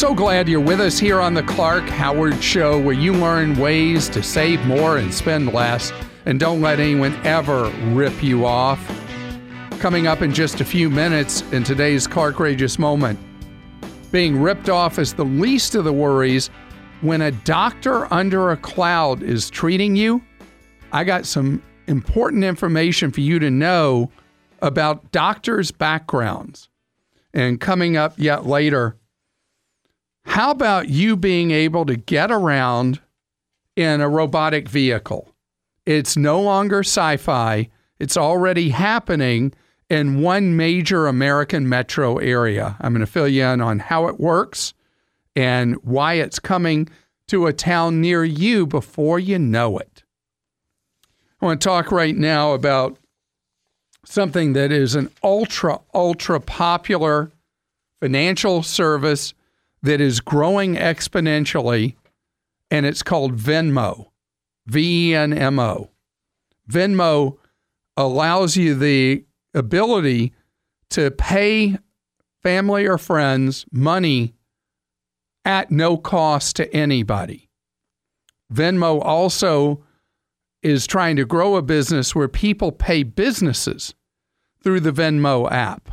So 0.00 0.14
glad 0.14 0.48
you're 0.48 0.60
with 0.60 0.80
us 0.80 0.98
here 0.98 1.20
on 1.20 1.34
the 1.34 1.42
Clark 1.42 1.86
Howard 1.90 2.42
Show, 2.42 2.80
where 2.80 2.94
you 2.94 3.12
learn 3.12 3.58
ways 3.58 4.08
to 4.08 4.22
save 4.22 4.64
more 4.64 4.96
and 4.96 5.12
spend 5.12 5.52
less, 5.52 5.92
and 6.24 6.40
don't 6.40 6.62
let 6.62 6.80
anyone 6.80 7.14
ever 7.26 7.68
rip 7.92 8.22
you 8.22 8.46
off. 8.46 8.80
Coming 9.78 10.06
up 10.06 10.22
in 10.22 10.32
just 10.32 10.62
a 10.62 10.64
few 10.64 10.88
minutes 10.88 11.42
in 11.52 11.64
today's 11.64 12.06
Clark 12.06 12.40
Rageous 12.40 12.78
moment, 12.78 13.20
being 14.10 14.40
ripped 14.40 14.70
off 14.70 14.98
is 14.98 15.12
the 15.12 15.26
least 15.26 15.74
of 15.74 15.84
the 15.84 15.92
worries 15.92 16.48
when 17.02 17.20
a 17.20 17.30
doctor 17.30 18.10
under 18.10 18.52
a 18.52 18.56
cloud 18.56 19.22
is 19.22 19.50
treating 19.50 19.96
you. 19.96 20.22
I 20.92 21.04
got 21.04 21.26
some 21.26 21.62
important 21.88 22.42
information 22.42 23.10
for 23.10 23.20
you 23.20 23.38
to 23.38 23.50
know 23.50 24.10
about 24.62 25.12
doctors' 25.12 25.70
backgrounds. 25.70 26.70
And 27.34 27.60
coming 27.60 27.98
up 27.98 28.14
yet 28.16 28.46
later, 28.46 28.96
how 30.30 30.52
about 30.52 30.88
you 30.88 31.16
being 31.16 31.50
able 31.50 31.84
to 31.84 31.96
get 31.96 32.30
around 32.30 33.00
in 33.74 34.00
a 34.00 34.08
robotic 34.08 34.68
vehicle? 34.68 35.34
It's 35.84 36.16
no 36.16 36.40
longer 36.40 36.84
sci 36.84 37.16
fi, 37.16 37.68
it's 37.98 38.16
already 38.16 38.68
happening 38.68 39.52
in 39.88 40.22
one 40.22 40.56
major 40.56 41.08
American 41.08 41.68
metro 41.68 42.18
area. 42.18 42.76
I'm 42.80 42.92
going 42.92 43.00
to 43.00 43.10
fill 43.10 43.26
you 43.26 43.42
in 43.42 43.60
on 43.60 43.80
how 43.80 44.06
it 44.06 44.20
works 44.20 44.72
and 45.34 45.74
why 45.82 46.14
it's 46.14 46.38
coming 46.38 46.88
to 47.26 47.48
a 47.48 47.52
town 47.52 48.00
near 48.00 48.22
you 48.24 48.68
before 48.68 49.18
you 49.18 49.36
know 49.36 49.78
it. 49.78 50.04
I 51.42 51.46
want 51.46 51.60
to 51.60 51.68
talk 51.68 51.90
right 51.90 52.16
now 52.16 52.52
about 52.52 52.98
something 54.04 54.52
that 54.52 54.70
is 54.70 54.94
an 54.94 55.10
ultra, 55.24 55.80
ultra 55.92 56.38
popular 56.38 57.32
financial 58.00 58.62
service 58.62 59.34
that 59.82 60.00
is 60.00 60.20
growing 60.20 60.76
exponentially, 60.76 61.96
and 62.70 62.86
it's 62.86 63.02
called 63.02 63.36
Venmo. 63.36 64.06
V 64.66 65.10
E 65.10 65.14
N 65.14 65.32
M 65.32 65.58
O. 65.58 65.90
Venmo 66.70 67.38
allows 67.96 68.56
you 68.56 68.74
the 68.74 69.24
ability 69.54 70.32
to 70.90 71.10
pay 71.10 71.76
family 72.42 72.86
or 72.86 72.98
friends 72.98 73.64
money 73.72 74.34
at 75.44 75.70
no 75.70 75.96
cost 75.96 76.56
to 76.56 76.72
anybody. 76.74 77.48
Venmo 78.52 79.02
also 79.04 79.82
is 80.62 80.86
trying 80.86 81.16
to 81.16 81.24
grow 81.24 81.56
a 81.56 81.62
business 81.62 82.14
where 82.14 82.28
people 82.28 82.70
pay 82.70 83.02
businesses 83.02 83.94
through 84.62 84.80
the 84.80 84.92
Venmo 84.92 85.50
app. 85.50 85.90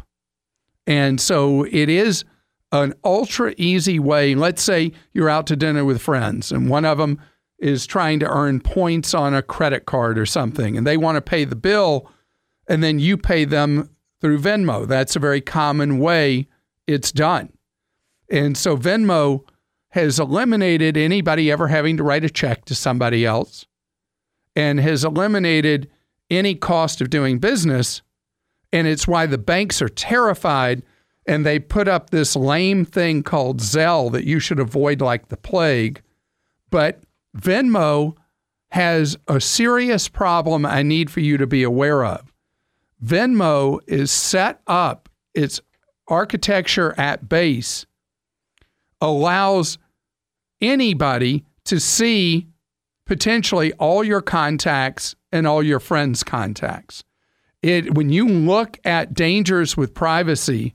And 0.86 1.20
so 1.20 1.64
it 1.64 1.90
is 1.90 2.26
an 2.72 2.94
ultra 3.04 3.54
easy 3.58 4.00
way. 4.00 4.36
Let's 4.36 4.62
say 4.62 4.92
you're 5.14 5.30
out 5.30 5.48
to 5.48 5.56
dinner 5.56 5.86
with 5.86 6.02
friends, 6.02 6.52
and 6.52 6.70
one 6.70 6.86
of 6.86 6.98
them 6.98 7.20
is 7.60 7.88
trying 7.88 8.20
to 8.20 8.30
earn 8.30 8.60
points 8.60 9.14
on 9.14 9.34
a 9.34 9.42
credit 9.42 9.86
card 9.86 10.20
or 10.20 10.26
something, 10.26 10.78
and 10.78 10.86
they 10.86 10.98
want 10.98 11.16
to 11.16 11.22
pay 11.22 11.44
the 11.44 11.56
bill, 11.56 12.10
and 12.68 12.84
then 12.84 13.00
you 13.00 13.18
pay 13.18 13.46
them 13.46 13.90
through 14.22 14.40
Venmo. 14.40 14.88
That's 14.88 15.16
a 15.16 15.20
very 15.20 15.42
common 15.42 16.00
way 16.00 16.48
it's 16.86 17.12
done. 17.12 17.52
And 18.30 18.58
so 18.58 18.78
Venmo 18.78 19.44
has 19.90 20.20
eliminated 20.20 20.98
anybody 20.98 21.52
ever 21.52 21.68
having 21.68 21.98
to 21.98 22.04
write 22.04 22.26
a 22.26 22.30
check 22.30 22.66
to 22.66 22.76
somebody 22.76 23.26
else 23.26 23.66
and 24.56 24.80
has 24.80 25.06
eliminated 25.06 25.90
any 26.30 26.56
cost 26.56 27.00
of 27.00 27.10
doing 27.10 27.40
business. 27.40 28.02
And 28.74 28.88
it's 28.88 29.08
why 29.08 29.26
the 29.26 29.38
banks 29.38 29.82
are 29.82 29.90
terrified 29.90 30.84
and 31.28 31.46
they 31.46 31.60
put 31.60 31.88
up 31.88 32.10
this 32.10 32.36
lame 32.36 32.86
thing 32.86 33.22
called 33.22 33.60
Zelle 33.60 34.12
that 34.14 34.24
you 34.24 34.40
should 34.40 34.60
avoid 34.60 35.02
like 35.02 35.28
the 35.28 35.38
plague. 35.38 36.02
But 36.70 37.04
Venmo 37.38 38.16
has 38.72 39.18
a 39.28 39.40
serious 39.40 40.08
problem 40.08 40.66
I 40.66 40.84
need 40.84 41.10
for 41.10 41.20
you 41.20 41.38
to 41.38 41.48
be 41.48 41.64
aware 41.64 42.06
of. 42.06 42.34
Venmo 43.04 43.80
is 43.88 44.12
set 44.12 44.62
up, 44.68 45.10
its 45.34 45.62
architecture 46.08 46.96
at 46.98 47.30
base 47.30 47.86
allows 49.02 49.78
anybody 50.62 51.46
to 51.66 51.80
see 51.80 52.48
potentially 53.06 53.74
all 53.74 54.04
your 54.04 54.22
contacts 54.22 55.16
and 55.32 55.46
all 55.46 55.62
your 55.62 55.80
friends' 55.80 56.24
contacts. 56.24 57.04
It 57.62 57.94
when 57.94 58.10
you 58.10 58.28
look 58.28 58.80
at 58.84 59.14
dangers 59.14 59.76
with 59.76 59.94
privacy, 59.94 60.74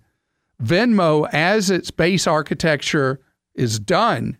Venmo, 0.62 1.28
as 1.33 1.71
its 1.71 1.91
base 1.91 2.27
architecture 2.27 3.21
is 3.55 3.78
done, 3.78 4.39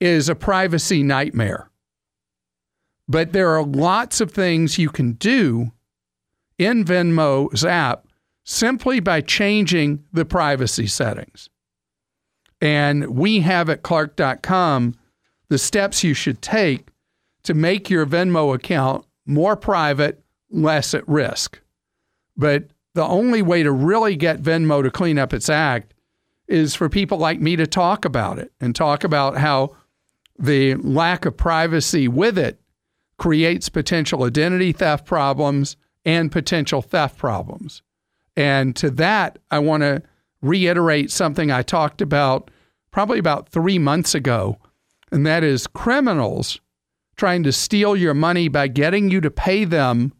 is 0.00 0.28
a 0.28 0.34
privacy 0.34 1.02
nightmare. 1.02 1.70
But 3.08 3.32
there 3.32 3.50
are 3.50 3.64
lots 3.64 4.20
of 4.20 4.30
things 4.30 4.78
you 4.78 4.90
can 4.90 5.12
do 5.12 5.72
in 6.58 6.84
Venmo's 6.84 7.64
app 7.64 8.06
simply 8.44 9.00
by 9.00 9.20
changing 9.20 10.04
the 10.12 10.24
privacy 10.24 10.86
settings. 10.86 11.48
And 12.60 13.16
we 13.16 13.40
have 13.40 13.68
at 13.68 13.82
clark.com 13.82 14.94
the 15.48 15.58
steps 15.58 16.02
you 16.02 16.14
should 16.14 16.40
take 16.40 16.88
to 17.42 17.54
make 17.54 17.90
your 17.90 18.06
Venmo 18.06 18.54
account 18.54 19.04
more 19.26 19.56
private, 19.56 20.22
less 20.50 20.94
at 20.94 21.06
risk. 21.08 21.60
But 22.36 22.68
the 22.94 23.04
only 23.04 23.42
way 23.42 23.62
to 23.62 23.72
really 23.72 24.16
get 24.16 24.42
Venmo 24.42 24.82
to 24.82 24.90
clean 24.90 25.18
up 25.18 25.32
its 25.32 25.48
act 25.48 25.94
is 26.46 26.74
for 26.74 26.88
people 26.88 27.18
like 27.18 27.40
me 27.40 27.56
to 27.56 27.66
talk 27.66 28.04
about 28.04 28.38
it 28.38 28.52
and 28.60 28.74
talk 28.74 29.04
about 29.04 29.36
how 29.36 29.74
the 30.38 30.74
lack 30.76 31.24
of 31.24 31.36
privacy 31.36 32.08
with 32.08 32.38
it 32.38 32.60
creates 33.18 33.68
potential 33.68 34.24
identity 34.24 34.72
theft 34.72 35.06
problems 35.06 35.76
and 36.04 36.32
potential 36.32 36.82
theft 36.82 37.16
problems. 37.18 37.82
And 38.36 38.74
to 38.76 38.90
that, 38.92 39.38
I 39.50 39.60
want 39.60 39.82
to 39.82 40.02
reiterate 40.42 41.10
something 41.10 41.50
I 41.50 41.62
talked 41.62 42.02
about 42.02 42.50
probably 42.90 43.18
about 43.18 43.48
three 43.48 43.78
months 43.78 44.14
ago, 44.14 44.58
and 45.10 45.26
that 45.26 45.42
is 45.42 45.66
criminals 45.66 46.60
trying 47.16 47.42
to 47.44 47.52
steal 47.52 47.96
your 47.96 48.14
money 48.14 48.48
by 48.48 48.68
getting 48.68 49.10
you 49.10 49.20
to 49.20 49.30
pay 49.30 49.64
them 49.64 50.12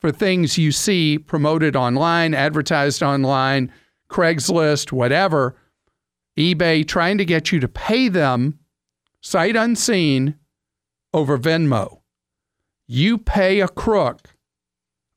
for 0.00 0.10
things 0.10 0.58
you 0.58 0.72
see 0.72 1.18
promoted 1.18 1.76
online, 1.76 2.34
advertised 2.34 3.02
online, 3.02 3.72
Craigslist, 4.10 4.92
whatever, 4.92 5.56
eBay, 6.38 6.86
trying 6.86 7.18
to 7.18 7.24
get 7.24 7.52
you 7.52 7.60
to 7.60 7.68
pay 7.68 8.08
them 8.08 8.58
sight 9.20 9.56
unseen 9.56 10.36
over 11.12 11.38
Venmo. 11.38 12.00
You 12.86 13.18
pay 13.18 13.60
a 13.60 13.68
crook 13.68 14.34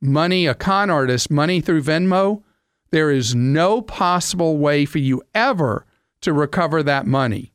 money, 0.04 0.46
a 0.46 0.54
con 0.54 0.90
artist, 0.90 1.32
money 1.32 1.62
through 1.62 1.82
Venmo, 1.82 2.44
there 2.92 3.10
is 3.10 3.34
no 3.34 3.82
possible 3.82 4.58
way 4.58 4.86
for 4.86 5.00
you 5.00 5.22
ever 5.34 5.86
to 6.22 6.34
recover 6.34 6.84
that 6.84 7.08
money. 7.08 7.54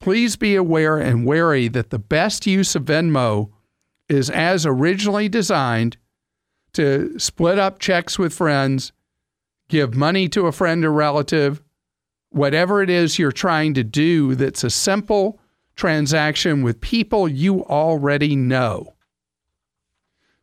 Please 0.00 0.36
be 0.36 0.56
aware 0.56 0.98
and 0.98 1.26
wary 1.26 1.68
that 1.68 1.90
the 1.90 1.98
best 1.98 2.46
use 2.46 2.74
of 2.74 2.84
Venmo 2.84 3.50
is 4.08 4.30
as 4.30 4.66
originally 4.66 5.28
designed 5.28 5.96
to 6.76 7.18
split 7.18 7.58
up 7.58 7.78
checks 7.78 8.18
with 8.18 8.32
friends, 8.32 8.92
give 9.68 9.94
money 9.94 10.28
to 10.30 10.46
a 10.46 10.52
friend 10.52 10.84
or 10.84 10.92
relative, 10.92 11.62
whatever 12.30 12.82
it 12.82 12.90
is 12.90 13.18
you're 13.18 13.32
trying 13.32 13.74
to 13.74 13.84
do 13.84 14.34
that's 14.34 14.64
a 14.64 14.70
simple 14.70 15.38
transaction 15.74 16.62
with 16.62 16.80
people 16.80 17.28
you 17.28 17.64
already 17.64 18.36
know. 18.36 18.94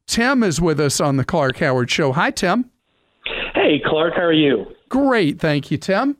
Tim 0.05 0.43
is 0.43 0.59
with 0.59 0.79
us 0.79 0.99
on 0.99 1.17
the 1.17 1.23
Clark 1.23 1.57
Howard 1.57 1.89
Show. 1.89 2.11
Hi, 2.11 2.31
Tim. 2.31 2.69
Hey, 3.55 3.81
Clark. 3.85 4.15
How 4.15 4.23
are 4.23 4.33
you? 4.33 4.65
Great, 4.89 5.39
thank 5.39 5.71
you, 5.71 5.77
Tim. 5.77 6.17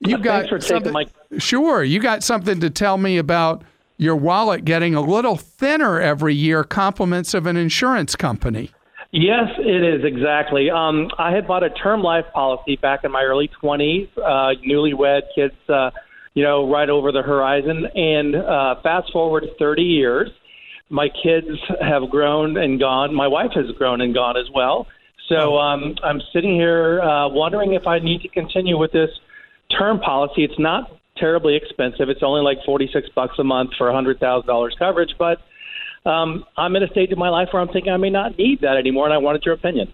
You 0.00 0.16
uh, 0.16 0.20
got 0.20 0.48
for 0.48 0.58
taking 0.58 0.92
my. 0.92 1.06
Sure, 1.38 1.82
you 1.84 2.00
got 2.00 2.22
something 2.22 2.60
to 2.60 2.70
tell 2.70 2.96
me 2.96 3.18
about 3.18 3.64
your 3.96 4.16
wallet 4.16 4.64
getting 4.64 4.94
a 4.94 5.00
little 5.00 5.36
thinner 5.36 6.00
every 6.00 6.34
year. 6.34 6.64
Compliments 6.64 7.34
of 7.34 7.46
an 7.46 7.56
insurance 7.56 8.16
company. 8.16 8.70
Yes, 9.10 9.48
it 9.58 9.82
is 9.82 10.04
exactly. 10.04 10.70
Um, 10.70 11.08
I 11.18 11.32
had 11.32 11.46
bought 11.46 11.62
a 11.62 11.70
term 11.70 12.02
life 12.02 12.26
policy 12.34 12.76
back 12.76 13.04
in 13.04 13.10
my 13.10 13.22
early 13.22 13.50
20s, 13.62 14.08
uh, 14.18 14.52
newlywed 14.68 15.22
kids, 15.34 15.54
uh, 15.68 15.90
you 16.34 16.44
know, 16.44 16.70
right 16.70 16.90
over 16.90 17.10
the 17.10 17.22
horizon. 17.22 17.86
And 17.94 18.36
uh, 18.36 18.74
fast 18.82 19.10
forward 19.10 19.44
30 19.58 19.82
years, 19.82 20.28
my 20.90 21.08
kids 21.22 21.46
have 21.80 22.10
grown 22.10 22.58
and 22.58 22.78
gone. 22.78 23.14
My 23.14 23.26
wife 23.26 23.52
has 23.54 23.74
grown 23.78 24.02
and 24.02 24.12
gone 24.12 24.36
as 24.36 24.46
well. 24.54 24.86
So 25.30 25.56
um, 25.56 25.94
I'm 26.02 26.20
sitting 26.32 26.54
here 26.54 27.00
uh, 27.00 27.28
wondering 27.28 27.74
if 27.74 27.86
I 27.86 27.98
need 27.98 28.20
to 28.22 28.28
continue 28.28 28.78
with 28.78 28.92
this 28.92 29.10
term 29.78 30.00
policy. 30.00 30.44
It's 30.44 30.58
not 30.58 30.90
terribly 31.16 31.56
expensive. 31.56 32.08
It's 32.10 32.22
only 32.22 32.42
like 32.42 32.58
46 32.64 33.08
bucks 33.14 33.34
a 33.38 33.44
month 33.44 33.70
for 33.76 33.88
$100,000 33.88 34.70
coverage, 34.78 35.10
but 35.18 35.38
um, 36.08 36.44
I'm 36.56 36.74
in 36.76 36.82
a 36.82 36.88
stage 36.88 37.12
of 37.12 37.18
my 37.18 37.28
life 37.28 37.48
where 37.52 37.62
I'm 37.62 37.68
thinking 37.68 37.92
I 37.92 37.96
may 37.96 38.10
not 38.10 38.36
need 38.38 38.60
that 38.62 38.76
anymore, 38.76 39.04
and 39.04 39.14
I 39.14 39.18
wanted 39.18 39.44
your 39.44 39.54
opinion. 39.54 39.92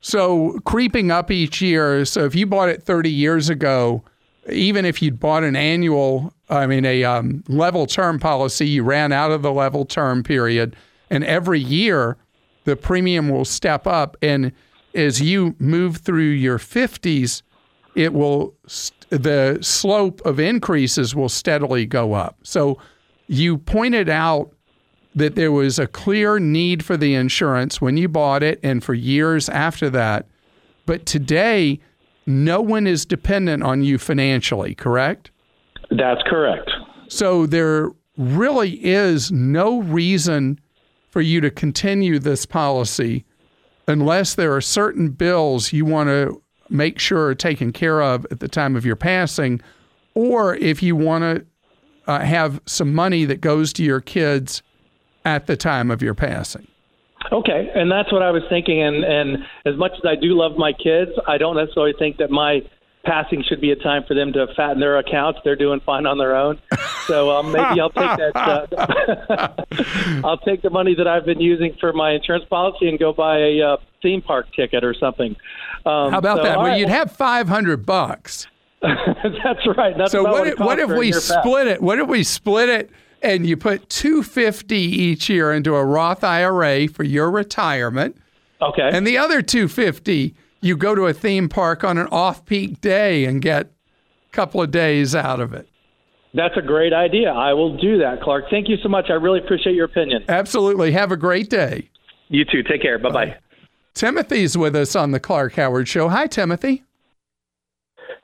So 0.00 0.58
creeping 0.64 1.10
up 1.10 1.30
each 1.30 1.60
year. 1.62 2.04
So 2.04 2.24
if 2.24 2.34
you 2.34 2.46
bought 2.46 2.68
it 2.68 2.82
30 2.82 3.10
years 3.10 3.48
ago, 3.48 4.02
even 4.50 4.84
if 4.84 5.00
you'd 5.00 5.20
bought 5.20 5.44
an 5.44 5.56
annual, 5.56 6.32
I 6.48 6.66
mean, 6.66 6.84
a 6.84 7.04
um, 7.04 7.44
level 7.48 7.86
term 7.86 8.18
policy, 8.18 8.66
you 8.68 8.82
ran 8.82 9.12
out 9.12 9.30
of 9.30 9.42
the 9.42 9.52
level 9.52 9.84
term 9.84 10.22
period, 10.22 10.74
and 11.10 11.24
every 11.24 11.60
year 11.60 12.16
the 12.64 12.76
premium 12.76 13.28
will 13.28 13.44
step 13.44 13.86
up. 13.86 14.16
And 14.20 14.52
as 14.94 15.20
you 15.20 15.54
move 15.58 15.98
through 15.98 16.30
your 16.30 16.58
50s, 16.58 17.42
it 17.94 18.12
will, 18.12 18.54
the 19.10 19.58
slope 19.60 20.20
of 20.24 20.38
increases 20.38 21.14
will 21.14 21.28
steadily 21.28 21.86
go 21.86 22.14
up. 22.14 22.38
So 22.42 22.78
you 23.26 23.58
pointed 23.58 24.08
out 24.08 24.52
that 25.14 25.34
there 25.34 25.52
was 25.52 25.78
a 25.78 25.86
clear 25.86 26.38
need 26.38 26.84
for 26.84 26.96
the 26.96 27.14
insurance 27.14 27.80
when 27.80 27.96
you 27.96 28.08
bought 28.08 28.42
it 28.42 28.60
and 28.62 28.84
for 28.84 28.94
years 28.94 29.48
after 29.48 29.90
that. 29.90 30.26
But 30.86 31.06
today, 31.06 31.80
no 32.26 32.60
one 32.60 32.86
is 32.86 33.04
dependent 33.04 33.62
on 33.62 33.82
you 33.82 33.98
financially, 33.98 34.74
correct? 34.74 35.30
That's 35.90 36.22
correct. 36.26 36.70
So 37.08 37.46
there 37.46 37.90
really 38.16 38.84
is 38.84 39.32
no 39.32 39.80
reason 39.80 40.60
for 41.10 41.20
you 41.20 41.40
to 41.40 41.50
continue 41.50 42.18
this 42.18 42.44
policy 42.44 43.24
unless 43.86 44.34
there 44.34 44.54
are 44.54 44.60
certain 44.60 45.08
bills 45.08 45.72
you 45.72 45.84
want 45.84 46.08
to 46.08 46.42
make 46.68 46.98
sure 46.98 47.28
are 47.28 47.34
taken 47.34 47.72
care 47.72 48.02
of 48.02 48.26
at 48.30 48.40
the 48.40 48.48
time 48.48 48.76
of 48.76 48.84
your 48.84 48.96
passing, 48.96 49.60
or 50.14 50.54
if 50.56 50.82
you 50.82 50.94
want 50.94 51.22
to 51.22 51.46
uh, 52.06 52.20
have 52.20 52.60
some 52.66 52.94
money 52.94 53.24
that 53.24 53.40
goes 53.40 53.72
to 53.72 53.82
your 53.82 54.00
kids 54.00 54.62
at 55.28 55.46
the 55.46 55.56
time 55.56 55.90
of 55.90 56.02
your 56.02 56.14
passing. 56.14 56.66
Okay, 57.30 57.70
and 57.74 57.90
that's 57.90 58.10
what 58.10 58.22
I 58.22 58.30
was 58.30 58.42
thinking. 58.48 58.82
And 58.82 59.04
and 59.04 59.38
as 59.66 59.76
much 59.76 59.92
as 59.92 60.04
I 60.04 60.14
do 60.14 60.34
love 60.34 60.56
my 60.56 60.72
kids, 60.72 61.10
I 61.26 61.36
don't 61.36 61.56
necessarily 61.56 61.94
think 61.98 62.16
that 62.18 62.30
my 62.30 62.60
passing 63.04 63.42
should 63.46 63.60
be 63.60 63.70
a 63.70 63.76
time 63.76 64.04
for 64.06 64.14
them 64.14 64.32
to 64.32 64.46
fatten 64.56 64.80
their 64.80 64.98
accounts. 64.98 65.40
They're 65.44 65.56
doing 65.56 65.80
fine 65.84 66.06
on 66.06 66.18
their 66.18 66.36
own. 66.36 66.60
So 67.06 67.30
um, 67.30 67.52
maybe 67.52 67.80
I'll 67.80 67.90
take 67.90 68.16
that. 68.18 68.32
Uh, 68.36 69.48
I'll 70.26 70.38
take 70.38 70.62
the 70.62 70.70
money 70.70 70.94
that 70.94 71.06
I've 71.06 71.24
been 71.24 71.40
using 71.40 71.76
for 71.80 71.92
my 71.92 72.12
insurance 72.12 72.44
policy 72.48 72.88
and 72.88 72.98
go 72.98 73.12
buy 73.12 73.38
a 73.38 73.60
uh, 73.60 73.76
theme 74.02 74.22
park 74.22 74.46
ticket 74.54 74.84
or 74.84 74.94
something. 74.94 75.36
Um, 75.84 76.12
How 76.12 76.18
about 76.18 76.38
so, 76.38 76.42
that? 76.44 76.58
Well, 76.58 76.68
right. 76.68 76.80
you'd 76.80 76.88
have 76.88 77.10
five 77.12 77.48
hundred 77.48 77.84
bucks. 77.84 78.46
that's 78.82 79.66
right. 79.76 79.96
That's 79.98 80.12
so 80.12 80.22
what? 80.22 80.46
If, 80.46 80.58
what 80.58 80.78
if 80.78 80.90
we 80.90 81.12
split 81.12 81.66
it? 81.66 81.82
What 81.82 81.98
if 81.98 82.08
we 82.08 82.22
split 82.22 82.68
it? 82.68 82.90
And 83.22 83.46
you 83.46 83.56
put 83.56 83.88
250 83.88 84.76
each 84.76 85.28
year 85.28 85.52
into 85.52 85.74
a 85.74 85.84
Roth 85.84 86.22
IRA 86.22 86.88
for 86.88 87.04
your 87.04 87.30
retirement. 87.30 88.16
Okay. 88.60 88.88
And 88.92 89.06
the 89.06 89.18
other 89.18 89.42
250 89.42 90.34
you 90.60 90.76
go 90.76 90.94
to 90.94 91.06
a 91.06 91.12
theme 91.12 91.48
park 91.48 91.84
on 91.84 91.98
an 91.98 92.08
off-peak 92.08 92.80
day 92.80 93.24
and 93.24 93.40
get 93.40 93.66
a 93.66 94.32
couple 94.32 94.60
of 94.60 94.70
days 94.70 95.14
out 95.14 95.40
of 95.40 95.52
it. 95.52 95.68
That's 96.34 96.56
a 96.56 96.62
great 96.62 96.92
idea. 96.92 97.30
I 97.30 97.52
will 97.54 97.76
do 97.76 97.98
that, 97.98 98.20
Clark. 98.22 98.44
Thank 98.50 98.68
you 98.68 98.76
so 98.82 98.88
much. 98.88 99.06
I 99.08 99.14
really 99.14 99.38
appreciate 99.38 99.74
your 99.74 99.86
opinion. 99.86 100.24
Absolutely. 100.28 100.92
Have 100.92 101.10
a 101.10 101.16
great 101.16 101.48
day. 101.48 101.88
You 102.28 102.44
too. 102.44 102.62
Take 102.62 102.82
care. 102.82 102.98
Bye-bye. 102.98 103.26
Bye. 103.26 103.36
Timothy's 103.94 104.56
with 104.56 104.76
us 104.76 104.94
on 104.94 105.12
the 105.12 105.20
Clark 105.20 105.54
Howard 105.54 105.88
Show. 105.88 106.08
Hi, 106.08 106.26
Timothy. 106.26 106.84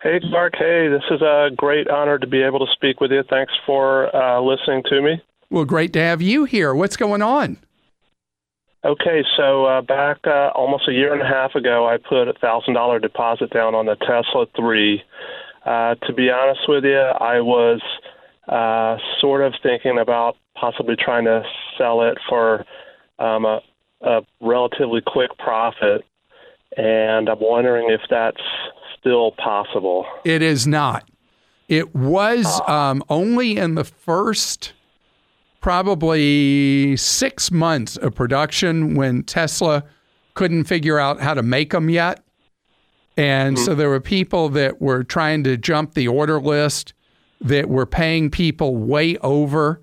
Hey, 0.02 0.20
Mark. 0.30 0.54
Hey, 0.56 0.88
this 0.88 1.02
is 1.10 1.22
a 1.22 1.50
great 1.56 1.88
honor 1.88 2.18
to 2.18 2.26
be 2.26 2.42
able 2.42 2.64
to 2.64 2.72
speak 2.72 3.00
with 3.00 3.10
you. 3.10 3.22
Thanks 3.28 3.52
for 3.66 4.14
uh, 4.14 4.40
listening 4.40 4.82
to 4.90 5.02
me. 5.02 5.22
Well, 5.50 5.64
great 5.64 5.92
to 5.94 6.00
have 6.00 6.20
you 6.20 6.44
here. 6.44 6.74
What's 6.74 6.96
going 6.96 7.22
on? 7.22 7.58
Okay, 8.84 9.22
so 9.36 9.64
uh, 9.64 9.80
back 9.80 10.18
uh, 10.26 10.50
almost 10.54 10.88
a 10.88 10.92
year 10.92 11.14
and 11.14 11.22
a 11.22 11.26
half 11.26 11.54
ago, 11.54 11.88
I 11.88 11.96
put 11.96 12.28
a 12.28 12.34
thousand 12.34 12.74
dollar 12.74 12.98
deposit 12.98 13.50
down 13.50 13.74
on 13.74 13.86
the 13.86 13.96
Tesla 13.96 14.46
three. 14.54 15.02
Uh, 15.64 15.94
to 16.06 16.12
be 16.12 16.28
honest 16.28 16.60
with 16.68 16.84
you, 16.84 16.98
I 16.98 17.40
was 17.40 17.80
uh, 18.46 18.98
sort 19.20 19.40
of 19.40 19.54
thinking 19.62 19.98
about 19.98 20.36
possibly 20.54 20.96
trying 20.96 21.24
to 21.24 21.42
sell 21.78 22.02
it 22.02 22.18
for 22.28 22.66
um, 23.18 23.46
a, 23.46 23.60
a 24.02 24.20
relatively 24.42 25.00
quick 25.00 25.30
profit, 25.38 26.04
and 26.76 27.30
I'm 27.30 27.40
wondering 27.40 27.88
if 27.88 28.02
that's 28.10 28.42
still 29.04 29.32
possible? 29.32 30.06
It 30.24 30.40
is 30.40 30.66
not. 30.66 31.08
It 31.68 31.94
was 31.94 32.46
ah. 32.66 32.90
um, 32.90 33.04
only 33.10 33.56
in 33.58 33.74
the 33.74 33.84
first 33.84 34.72
probably 35.60 36.96
six 36.96 37.50
months 37.50 37.96
of 37.96 38.14
production 38.14 38.94
when 38.94 39.22
Tesla 39.22 39.84
couldn't 40.34 40.64
figure 40.64 40.98
out 40.98 41.20
how 41.20 41.34
to 41.34 41.42
make 41.42 41.70
them 41.70 41.88
yet. 41.88 42.22
And 43.16 43.56
mm-hmm. 43.56 43.64
so 43.64 43.74
there 43.74 43.88
were 43.88 44.00
people 44.00 44.48
that 44.50 44.80
were 44.80 45.04
trying 45.04 45.44
to 45.44 45.56
jump 45.56 45.94
the 45.94 46.08
order 46.08 46.40
list 46.40 46.92
that 47.40 47.68
were 47.68 47.86
paying 47.86 48.30
people 48.30 48.76
way 48.76 49.16
over 49.18 49.80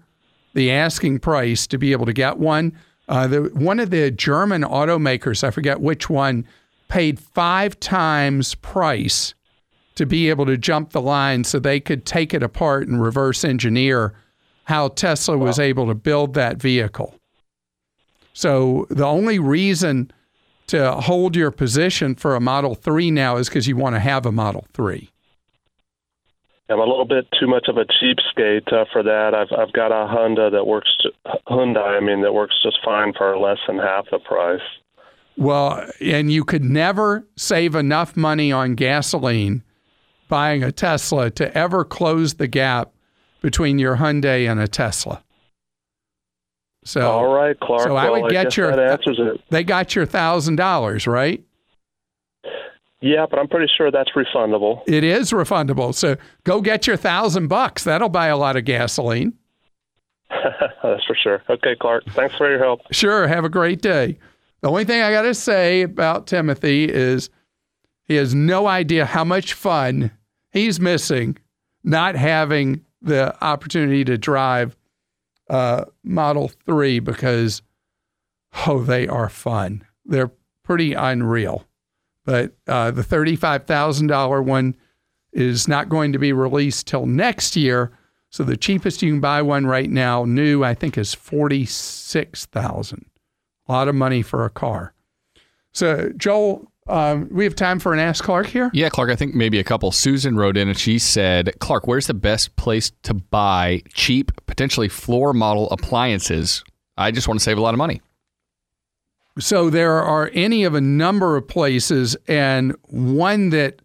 the 0.54 0.72
asking 0.72 1.20
price 1.20 1.66
to 1.68 1.78
be 1.78 1.92
able 1.92 2.06
to 2.06 2.14
get 2.14 2.38
one. 2.38 2.78
Uh, 3.08 3.28
the, 3.28 3.42
one 3.54 3.80
of 3.80 3.90
the 3.90 4.12
German 4.12 4.64
automakers, 4.64 5.44
I 5.44 5.52
forget 5.52 5.82
which 5.82 6.10
one, 6.10 6.46
paid 6.92 7.18
five 7.18 7.80
times 7.80 8.54
price 8.56 9.34
to 9.96 10.06
be 10.06 10.30
able 10.30 10.46
to 10.46 10.58
jump 10.58 10.92
the 10.92 11.02
line 11.02 11.46
so 11.46 11.58
they 11.58 11.80
could 11.80 12.06
take 12.06 12.34
it 12.34 12.44
apart 12.44 12.86
and 12.86 13.02
reverse 13.02 13.46
engineer 13.46 14.14
how 14.66 14.90
Tesla 14.90 15.38
was 15.38 15.58
able 15.58 15.88
to 15.88 15.96
build 15.96 16.34
that 16.34 16.58
vehicle. 16.58 17.16
So 18.34 18.88
the 18.90 19.06
only 19.06 19.40
reason 19.40 20.12
to 20.68 20.92
hold 20.92 21.34
your 21.34 21.50
position 21.50 22.14
for 22.14 22.36
a 22.36 22.42
Model 22.42 22.76
3 22.76 23.10
now 23.10 23.38
is 23.38 23.48
because 23.48 23.70
you 23.70 23.78
want 23.78 23.96
to 23.96 24.00
have 24.02 24.26
a 24.26 24.32
Model 24.32 24.66
3. 24.74 25.10
I'm 26.70 26.80
a 26.80 26.86
little 26.86 27.06
bit 27.06 27.26
too 27.40 27.48
much 27.48 27.68
of 27.70 27.78
a 27.78 27.86
cheapskate 27.86 28.72
uh, 28.72 28.86
for 28.92 29.02
that. 29.04 29.34
I've 29.34 29.52
I've 29.58 29.74
got 29.74 29.92
a 29.92 30.08
Honda 30.08 30.50
that 30.50 30.66
works 30.68 30.90
Hyundai. 31.48 31.98
I 31.98 32.00
mean 32.00 32.22
that 32.22 32.34
works 32.34 32.56
just 32.64 32.80
fine 32.84 33.14
for 33.18 33.38
less 33.38 33.60
than 33.68 33.78
half 33.78 34.06
the 34.10 34.20
price. 34.20 34.62
Well, 35.38 35.90
and 36.02 36.32
you 36.32 36.44
could 36.44 36.64
never 36.64 37.28
save 37.36 37.76
enough 37.76 38.16
money 38.16 38.52
on 38.52 38.76
gasoline 38.76 39.64
buying 40.28 40.64
a 40.64 40.72
Tesla 40.72 41.30
to 41.32 41.58
ever 41.58 41.84
close 41.84 42.36
the 42.36 42.48
gap 42.48 42.92
between 43.42 43.80
your 43.80 43.98
Hyundai 43.98 44.50
and 44.50 44.60
a 44.60 44.68
Tesla. 44.68 45.24
So 46.84 47.10
all 47.10 47.34
right, 47.34 47.60
Clark. 47.60 47.84
So 47.84 47.96
I 47.96 48.10
would 48.10 48.24
well, 48.24 48.32
get 48.32 48.58
I 48.58 48.62
your. 48.62 48.76
That 48.76 48.92
answers 48.92 49.20
it. 49.20 49.42
They 49.50 49.64
got 49.64 49.96
your 49.96 50.06
thousand 50.06 50.56
dollars, 50.56 51.06
right? 51.06 51.44
Yeah, 53.02 53.26
but 53.30 53.40
I'm 53.40 53.48
pretty 53.48 53.72
sure 53.76 53.92
that's 53.92 54.12
refundable. 54.12 54.84
It 54.88 55.04
is 55.04 55.32
refundable. 55.32 55.94
So 55.94 56.18
go 56.44 56.62
get 56.62 56.88
your 56.88 56.98
thousand 56.98 57.48
bucks. 57.48 57.84
That'll 57.84 58.10
buy 58.10 58.28
a 58.28 58.38
lot 58.38 58.56
of 58.56 58.66
gasoline. 58.66 59.34
that's 60.30 61.04
for 61.06 61.16
sure. 61.16 61.44
Okay, 61.50 61.76
Clark. 61.80 62.06
Thanks 62.12 62.36
for 62.36 62.50
your 62.50 62.60
help. 62.60 62.82
Sure. 62.92 63.28
Have 63.28 63.44
a 63.44 63.50
great 63.50 63.82
day. 63.82 64.18
The 64.62 64.70
only 64.70 64.86
thing 64.86 65.02
I 65.02 65.12
got 65.12 65.24
to 65.24 65.34
say 65.34 65.82
about 65.82 66.28
Timothy 66.28 66.92
is 66.92 67.30
he 68.04 68.16
has 68.16 68.36
no 68.36 68.68
idea 68.68 69.06
how 69.06 69.24
much 69.24 69.54
fun 69.54 70.12
he's 70.52 70.80
missing 70.80 71.38
not 71.84 72.16
having 72.16 72.86
the 73.02 73.36
opportunity 73.44 74.04
to 74.06 74.18
drive 74.18 74.78
uh, 75.50 75.86
Model 76.04 76.52
3 76.66 77.00
because, 77.00 77.62
oh, 78.68 78.84
they 78.84 79.08
are 79.08 79.30
fun. 79.30 79.86
They're 80.06 80.32
pretty 80.64 80.94
unreal. 80.94 81.66
But 82.26 82.54
uh, 82.68 82.92
the 82.92 83.02
$35,000 83.02 84.46
one 84.46 84.76
is 85.34 85.68
not 85.68 85.90
going 85.90 86.14
to 86.14 86.20
be 86.20 86.34
released 86.34 86.88
till 86.88 87.06
next 87.06 87.56
year. 87.56 87.92
So 88.30 88.44
the 88.44 88.58
cheapest 88.58 89.02
you 89.02 89.12
can 89.12 89.20
buy 89.20 89.42
one 89.42 89.66
right 89.66 89.90
now, 89.90 90.24
new, 90.24 90.64
I 90.64 90.74
think, 90.74 90.98
is 90.98 91.14
46000 91.14 93.06
a 93.72 93.74
lot 93.74 93.88
of 93.88 93.96
money 93.96 94.22
for 94.22 94.44
a 94.44 94.50
car. 94.50 94.94
So, 95.72 96.12
Joel, 96.18 96.70
um, 96.88 97.30
we 97.32 97.46
have 97.46 97.56
time 97.56 97.80
for 97.80 97.94
an 97.94 98.00
Ask 98.00 98.24
Clark 98.24 98.48
here? 98.48 98.70
Yeah, 98.74 98.90
Clark, 98.90 99.10
I 99.10 99.16
think 99.16 99.34
maybe 99.34 99.60
a 99.60 99.64
couple. 99.64 99.94
Susan 99.94 100.36
wrote 100.36 100.58
in 100.58 100.68
and 100.68 100.78
she 100.78 101.00
said, 101.00 101.58
Clark, 101.60 101.88
where's 101.88 102.08
the 102.08 102.14
best 102.14 102.54
place 102.58 102.92
to 103.04 103.14
buy 103.14 103.82
cheap, 103.94 104.32
potentially 104.46 104.90
floor 104.90 105.32
model 105.32 105.70
appliances? 105.70 106.66
I 106.98 107.12
just 107.12 107.30
want 107.30 107.40
to 107.40 107.44
save 107.44 107.58
a 107.58 107.62
lot 107.62 107.74
of 107.74 107.78
money. 107.78 108.02
So 109.40 109.70
there 109.70 110.02
are 110.02 110.30
any 110.34 110.66
of 110.66 110.76
a 110.76 110.82
number 110.82 111.38
of 111.38 111.48
places, 111.48 112.18
and 112.28 112.76
one 112.90 113.52
that 113.52 113.82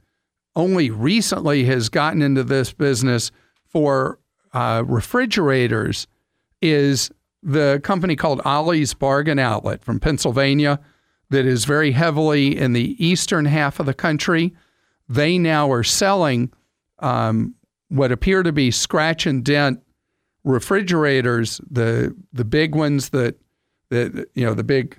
only 0.56 0.90
recently 0.90 1.64
has 1.66 1.88
gotten 1.88 2.22
into 2.22 2.42
this 2.42 2.72
business 2.72 3.30
for 3.68 4.18
uh, 4.52 4.82
refrigerators 4.84 6.08
is 6.60 7.12
the 7.46 7.80
company 7.84 8.16
called 8.16 8.40
Ollie's 8.44 8.92
Bargain 8.92 9.38
Outlet 9.38 9.84
from 9.84 10.00
Pennsylvania 10.00 10.80
that 11.30 11.46
is 11.46 11.64
very 11.64 11.92
heavily 11.92 12.58
in 12.58 12.72
the 12.72 13.04
eastern 13.04 13.44
half 13.44 13.78
of 13.78 13.86
the 13.86 13.94
country. 13.94 14.52
They 15.08 15.38
now 15.38 15.70
are 15.70 15.84
selling 15.84 16.52
um, 16.98 17.54
what 17.88 18.10
appear 18.10 18.42
to 18.42 18.50
be 18.50 18.72
scratch 18.72 19.26
and 19.26 19.44
dent 19.44 19.80
refrigerators, 20.42 21.60
the 21.70 22.14
the 22.32 22.44
big 22.44 22.74
ones 22.74 23.10
that 23.10 23.36
that 23.90 24.28
you 24.34 24.44
know 24.44 24.54
the 24.54 24.64
big 24.64 24.98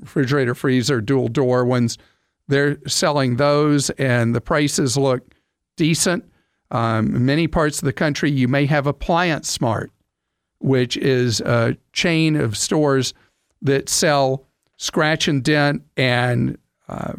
refrigerator 0.00 0.54
freezer 0.54 1.00
dual 1.00 1.26
door 1.26 1.64
ones. 1.64 1.98
They're 2.46 2.78
selling 2.86 3.36
those, 3.36 3.90
and 3.90 4.32
the 4.32 4.40
prices 4.40 4.96
look 4.96 5.34
decent. 5.76 6.24
Um, 6.70 7.16
in 7.16 7.24
many 7.24 7.48
parts 7.48 7.78
of 7.78 7.84
the 7.86 7.92
country, 7.92 8.30
you 8.30 8.46
may 8.46 8.66
have 8.66 8.86
Appliance 8.86 9.50
Smart, 9.50 9.90
which 10.60 10.96
is 10.96 11.40
a 11.40 11.76
chain 11.92 12.36
of 12.36 12.56
stores 12.56 13.12
that 13.62 13.88
sell 13.88 14.46
scratch 14.76 15.28
and 15.28 15.42
dent 15.42 15.82
and 15.96 16.56
uh, 16.88 17.12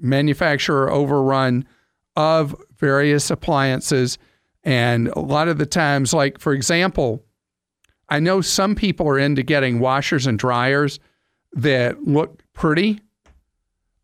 manufacturer 0.00 0.90
overrun 0.90 1.64
of 2.16 2.56
various 2.78 3.30
appliances. 3.30 4.18
And 4.62 5.08
a 5.08 5.20
lot 5.20 5.48
of 5.48 5.58
the 5.58 5.66
times, 5.66 6.12
like 6.12 6.38
for 6.38 6.52
example, 6.52 7.24
I 8.08 8.20
know 8.20 8.40
some 8.40 8.74
people 8.74 9.08
are 9.08 9.18
into 9.18 9.42
getting 9.42 9.80
washers 9.80 10.26
and 10.26 10.38
dryers 10.38 10.98
that 11.52 12.04
look 12.04 12.42
pretty. 12.52 13.00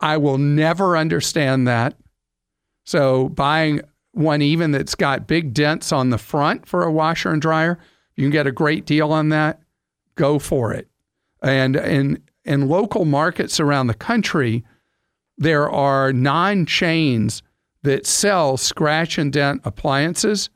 I 0.00 0.16
will 0.16 0.38
never 0.38 0.96
understand 0.96 1.66
that. 1.68 1.94
So 2.84 3.28
buying 3.28 3.82
one 4.12 4.42
even 4.42 4.72
that's 4.72 4.94
got 4.94 5.26
big 5.26 5.54
dents 5.54 5.92
on 5.92 6.10
the 6.10 6.18
front 6.18 6.66
for 6.66 6.82
a 6.82 6.92
washer 6.92 7.30
and 7.30 7.40
dryer, 7.40 7.78
you 8.20 8.26
can 8.26 8.30
get 8.30 8.46
a 8.46 8.52
great 8.52 8.84
deal 8.84 9.12
on 9.12 9.30
that. 9.30 9.62
Go 10.14 10.38
for 10.38 10.74
it. 10.74 10.88
And 11.42 11.74
in 11.74 12.22
in 12.44 12.68
local 12.68 13.06
markets 13.06 13.58
around 13.58 13.86
the 13.86 13.94
country, 13.94 14.62
there 15.38 15.70
are 15.70 16.12
nine 16.12 16.66
chains 16.66 17.42
that 17.82 18.06
sell 18.06 18.58
scratch 18.58 19.16
and 19.16 19.32
dent 19.32 19.62
appliances. 19.64 20.50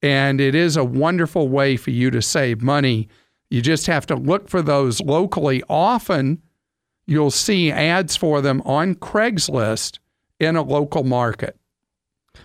And 0.00 0.40
it 0.40 0.54
is 0.54 0.76
a 0.76 0.84
wonderful 0.84 1.48
way 1.48 1.76
for 1.76 1.90
you 1.90 2.12
to 2.12 2.22
save 2.22 2.62
money. 2.62 3.08
You 3.50 3.60
just 3.60 3.88
have 3.88 4.06
to 4.06 4.14
look 4.14 4.48
for 4.48 4.62
those 4.62 5.00
locally. 5.00 5.64
Often 5.68 6.40
you'll 7.06 7.32
see 7.32 7.72
ads 7.72 8.14
for 8.14 8.40
them 8.40 8.62
on 8.64 8.94
Craigslist 8.94 9.98
in 10.38 10.54
a 10.54 10.62
local 10.62 11.02
market. 11.02 11.56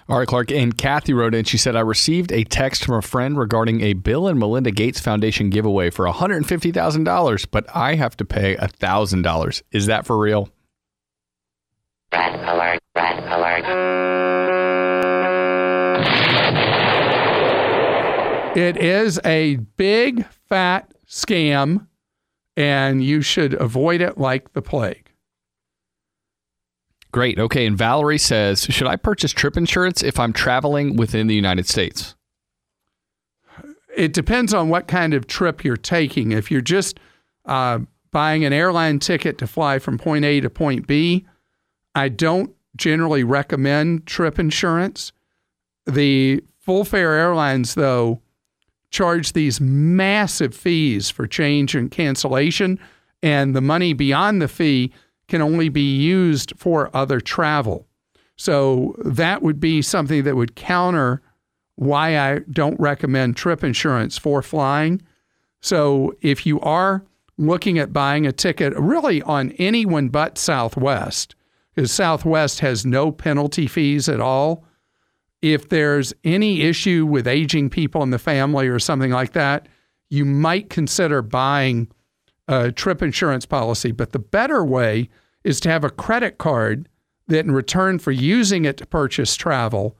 All 0.07 0.19
right, 0.19 0.27
Clark. 0.27 0.51
And 0.51 0.77
Kathy 0.77 1.13
wrote 1.13 1.33
in. 1.33 1.45
She 1.45 1.57
said, 1.57 1.75
I 1.75 1.81
received 1.81 2.31
a 2.31 2.43
text 2.43 2.85
from 2.85 2.95
a 2.95 3.01
friend 3.01 3.37
regarding 3.37 3.81
a 3.81 3.93
Bill 3.93 4.27
and 4.27 4.39
Melinda 4.39 4.71
Gates 4.71 4.99
Foundation 4.99 5.49
giveaway 5.49 5.89
for 5.89 6.05
$150,000, 6.05 7.47
but 7.51 7.65
I 7.75 7.95
have 7.95 8.15
to 8.17 8.25
pay 8.25 8.55
$1,000. 8.55 9.61
Is 9.71 9.85
that 9.87 10.05
for 10.05 10.17
real? 10.17 10.49
Red 12.11 12.35
alert, 12.47 12.79
red 12.95 13.23
alert. 13.25 13.65
It 18.55 18.77
is 18.77 19.19
a 19.25 19.57
big, 19.75 20.25
fat 20.47 20.93
scam, 21.05 21.87
and 22.55 23.03
you 23.03 23.21
should 23.21 23.53
avoid 23.55 23.99
it 23.99 24.17
like 24.17 24.53
the 24.53 24.61
plague. 24.61 25.04
Great. 27.15 27.39
Okay. 27.39 27.65
And 27.65 27.77
Valerie 27.77 28.17
says, 28.17 28.65
should 28.65 28.87
I 28.87 28.97
purchase 28.97 29.31
trip 29.31 29.55
insurance 29.55 30.03
if 30.03 30.19
I'm 30.19 30.33
traveling 30.33 30.97
within 30.97 31.27
the 31.27 31.33
United 31.33 31.65
States? 31.65 32.13
It 33.95 34.11
depends 34.11 34.53
on 34.53 34.67
what 34.67 34.89
kind 34.89 35.13
of 35.13 35.25
trip 35.25 35.63
you're 35.63 35.77
taking. 35.77 36.33
If 36.33 36.51
you're 36.51 36.59
just 36.59 36.99
uh, 37.45 37.79
buying 38.11 38.43
an 38.43 38.51
airline 38.51 38.99
ticket 38.99 39.37
to 39.37 39.47
fly 39.47 39.79
from 39.79 39.97
point 39.97 40.25
A 40.25 40.41
to 40.41 40.49
point 40.49 40.87
B, 40.87 41.25
I 41.95 42.09
don't 42.09 42.53
generally 42.75 43.23
recommend 43.23 44.05
trip 44.05 44.37
insurance. 44.37 45.13
The 45.85 46.43
full 46.59 46.83
fare 46.83 47.13
airlines, 47.13 47.75
though, 47.75 48.19
charge 48.89 49.31
these 49.31 49.61
massive 49.61 50.53
fees 50.53 51.09
for 51.09 51.27
change 51.27 51.75
and 51.75 51.89
cancellation, 51.89 52.77
and 53.23 53.55
the 53.55 53.61
money 53.61 53.93
beyond 53.93 54.41
the 54.41 54.49
fee 54.49 54.91
can 55.27 55.41
only 55.41 55.69
be 55.69 55.95
used 55.97 56.53
for 56.57 56.95
other 56.95 57.19
travel. 57.19 57.87
So 58.35 58.95
that 59.03 59.41
would 59.41 59.59
be 59.59 59.81
something 59.81 60.23
that 60.23 60.35
would 60.35 60.55
counter 60.55 61.21
why 61.75 62.17
I 62.17 62.39
don't 62.49 62.79
recommend 62.79 63.35
trip 63.35 63.63
insurance 63.63 64.17
for 64.17 64.41
flying. 64.41 65.01
So 65.61 66.13
if 66.21 66.45
you 66.45 66.59
are 66.61 67.03
looking 67.37 67.79
at 67.79 67.93
buying 67.93 68.25
a 68.25 68.31
ticket 68.31 68.73
really 68.77 69.21
on 69.23 69.51
anyone 69.53 70.09
but 70.09 70.37
Southwest, 70.37 71.35
because 71.73 71.91
Southwest 71.91 72.61
has 72.61 72.85
no 72.85 73.11
penalty 73.11 73.67
fees 73.67 74.07
at 74.07 74.21
all. 74.21 74.65
If 75.41 75.69
there's 75.69 76.13
any 76.23 76.61
issue 76.61 77.05
with 77.05 77.27
aging 77.27 77.69
people 77.69 78.01
in 78.03 78.11
the 78.11 78.19
family 78.19 78.67
or 78.67 78.79
something 78.79 79.11
like 79.11 79.33
that, 79.33 79.67
you 80.09 80.23
might 80.23 80.69
consider 80.69 81.21
buying 81.21 81.91
a 82.47 82.71
trip 82.71 83.01
insurance 83.01 83.45
policy. 83.45 83.91
But 83.91 84.11
the 84.11 84.19
better 84.19 84.63
way 84.63 85.09
is 85.43 85.59
to 85.61 85.69
have 85.69 85.83
a 85.83 85.89
credit 85.89 86.37
card 86.37 86.89
that, 87.27 87.45
in 87.45 87.51
return 87.51 87.99
for 87.99 88.11
using 88.11 88.65
it 88.65 88.77
to 88.77 88.85
purchase 88.85 89.35
travel, 89.35 89.97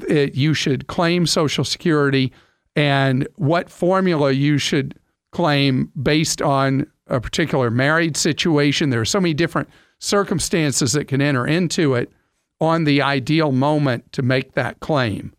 it, 0.08 0.36
you 0.36 0.54
should 0.54 0.88
claim 0.88 1.26
Social 1.26 1.64
Security 1.64 2.32
and 2.76 3.28
what 3.36 3.70
formula 3.70 4.32
you 4.32 4.58
should 4.58 4.96
claim 5.32 5.92
based 6.02 6.42
on 6.42 6.88
a 7.08 7.20
particular 7.20 7.70
married 7.70 8.16
situation. 8.16 8.90
There 8.90 9.02
are 9.02 9.06
so 9.06 9.20
many 9.20 9.34
different 9.34 9.70
circumstances 10.00 10.94
that 10.94 11.08
can 11.08 11.22
enter 11.22 11.46
into 11.46 11.96
it 11.96 12.12
on 12.60 12.84
the 12.84 13.02
ideal 13.02 13.52
moment 13.52 14.12
to 14.14 14.22
make 14.22 14.54
that 14.54 14.80
claim. 14.80 15.34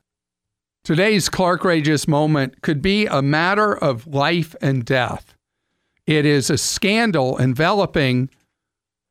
Today's 0.84 1.28
Clark 1.28 1.62
Rageous 1.62 2.08
moment 2.08 2.60
could 2.62 2.82
be 2.82 3.06
a 3.06 3.22
matter 3.22 3.76
of 3.76 4.06
life 4.06 4.56
and 4.60 4.84
death. 4.84 5.36
It 6.06 6.26
is 6.26 6.50
a 6.50 6.58
scandal 6.58 7.38
enveloping 7.38 8.28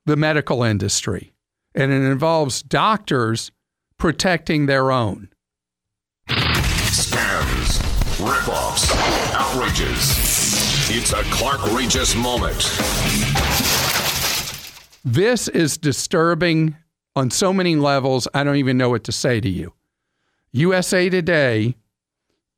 the 0.06 0.18
medical 0.18 0.64
industry, 0.64 1.32
and 1.74 1.92
it 1.92 2.04
involves 2.04 2.62
doctors 2.62 3.52
protecting 4.02 4.66
their 4.66 4.92
own. 4.92 5.30
Scams, 6.28 7.78
ripoffs, 8.18 8.92
outrages. 9.36 10.90
It's 10.90 11.14
a 11.14 11.22
Clark 11.26 11.62
Rageous 11.72 12.16
moment. 12.16 12.58
This 15.06 15.48
is 15.50 15.78
disturbing 15.78 16.76
on 17.16 17.30
so 17.30 17.54
many 17.54 17.76
levels, 17.76 18.28
I 18.34 18.44
don't 18.44 18.56
even 18.56 18.76
know 18.76 18.90
what 18.90 19.04
to 19.04 19.12
say 19.12 19.40
to 19.40 19.48
you. 19.48 19.72
USA 20.52 21.08
Today 21.08 21.76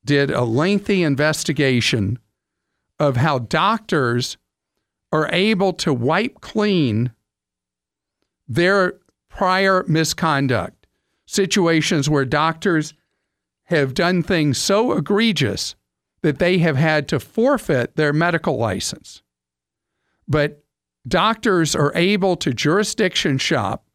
did 0.05 0.31
a 0.31 0.45
lengthy 0.45 1.03
investigation 1.03 2.19
of 3.01 3.17
how 3.17 3.39
doctors 3.39 4.37
are 5.11 5.29
able 5.33 5.73
to 5.73 5.93
wipe 5.93 6.39
clean 6.39 7.11
their 8.47 8.93
prior 9.27 9.83
misconduct 9.89 10.82
situations 11.33 12.09
where 12.09 12.25
doctors 12.25 12.93
have 13.65 13.93
done 13.93 14.21
things 14.21 14.57
so 14.57 14.93
egregious 14.93 15.75
that 16.21 16.39
they 16.39 16.59
have 16.59 16.77
had 16.77 17.07
to 17.09 17.19
forfeit 17.19 17.95
their 17.95 18.13
medical 18.13 18.57
license. 18.57 19.21
But 20.27 20.63
doctors 21.07 21.75
are 21.75 21.91
able 21.95 22.35
to 22.37 22.53
jurisdiction 22.53 23.37
shop 23.37 23.85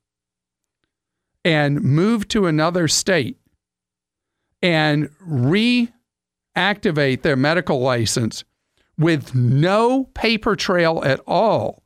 and 1.45 1.81
move 1.81 2.29
to 2.29 2.47
another 2.47 2.89
state 2.89 3.39
and 4.61 5.09
reactivate 5.21 5.93
their 7.23 7.37
medical 7.37 7.81
license 7.81 8.45
with 8.99 9.35
no 9.35 10.05
paper 10.15 10.57
trail 10.57 11.03
at 11.05 11.21
all 11.27 11.83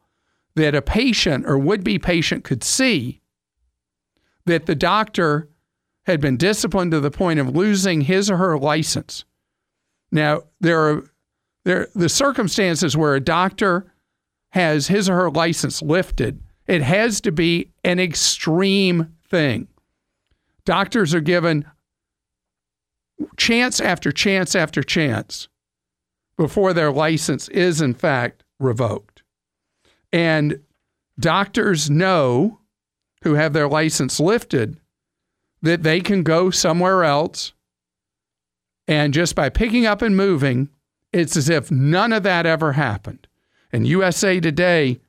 that 0.56 0.75
a 0.75 0.82
patient 0.82 1.44
or 1.47 1.59
would 1.59 1.85
be 1.85 1.99
patient 1.99 2.44
could 2.44 2.64
see 2.64 3.22
that 4.46 4.66
the 4.66 4.75
doctor 4.75 5.49
had 6.06 6.20
been 6.20 6.37
disciplined 6.37 6.90
to 6.90 7.00
the 7.00 7.11
point 7.11 7.38
of 7.38 7.54
losing 7.54 8.02
his 8.02 8.30
or 8.30 8.37
her 8.37 8.58
license. 8.58 9.25
Now, 10.11 10.42
there 10.61 10.80
are 10.80 11.04
there 11.64 11.88
the 11.94 12.08
circumstances 12.08 12.96
where 12.96 13.14
a 13.14 13.20
doctor 13.20 13.92
has 14.50 14.88
his 14.88 15.08
or 15.08 15.14
her 15.14 15.30
license 15.30 15.80
lifted, 15.80 16.42
it 16.66 16.82
has 16.82 17.20
to 17.22 17.32
be 17.32 17.70
an 17.84 17.99
extreme 17.99 19.14
thing. 19.28 19.68
Doctors 20.64 21.14
are 21.14 21.20
given 21.20 21.64
chance 23.37 23.80
after 23.80 24.12
chance 24.12 24.54
after 24.54 24.82
chance 24.82 25.49
before 26.37 26.72
their 26.72 26.92
license 26.92 27.49
is 27.49 27.80
in 27.80 27.94
fact 27.94 28.44
revoked. 28.58 29.22
And 30.12 30.61
doctors 31.18 31.88
know 31.88 32.58
who 33.23 33.35
have 33.35 33.52
their 33.52 33.69
license 33.69 34.21
lifted 34.21 34.79
that 35.62 35.83
they 35.83 36.00
can 36.00 36.23
go 36.23 36.50
somewhere 36.50 37.05
else. 37.05 37.52
And 38.88 39.14
just 39.14 39.35
by 39.35 39.49
picking 39.49 39.87
up 39.87 40.02
and 40.02 40.17
moving, 40.17 40.69
it's 41.12 41.37
as 41.37 41.49
if 41.49 41.71
none 41.71 42.12
of 42.12 42.25
that 42.25 42.47
ever 42.47 42.73
happened. 42.73 43.26
And 43.73 43.87
USA 43.87 44.41
Today 44.41 45.00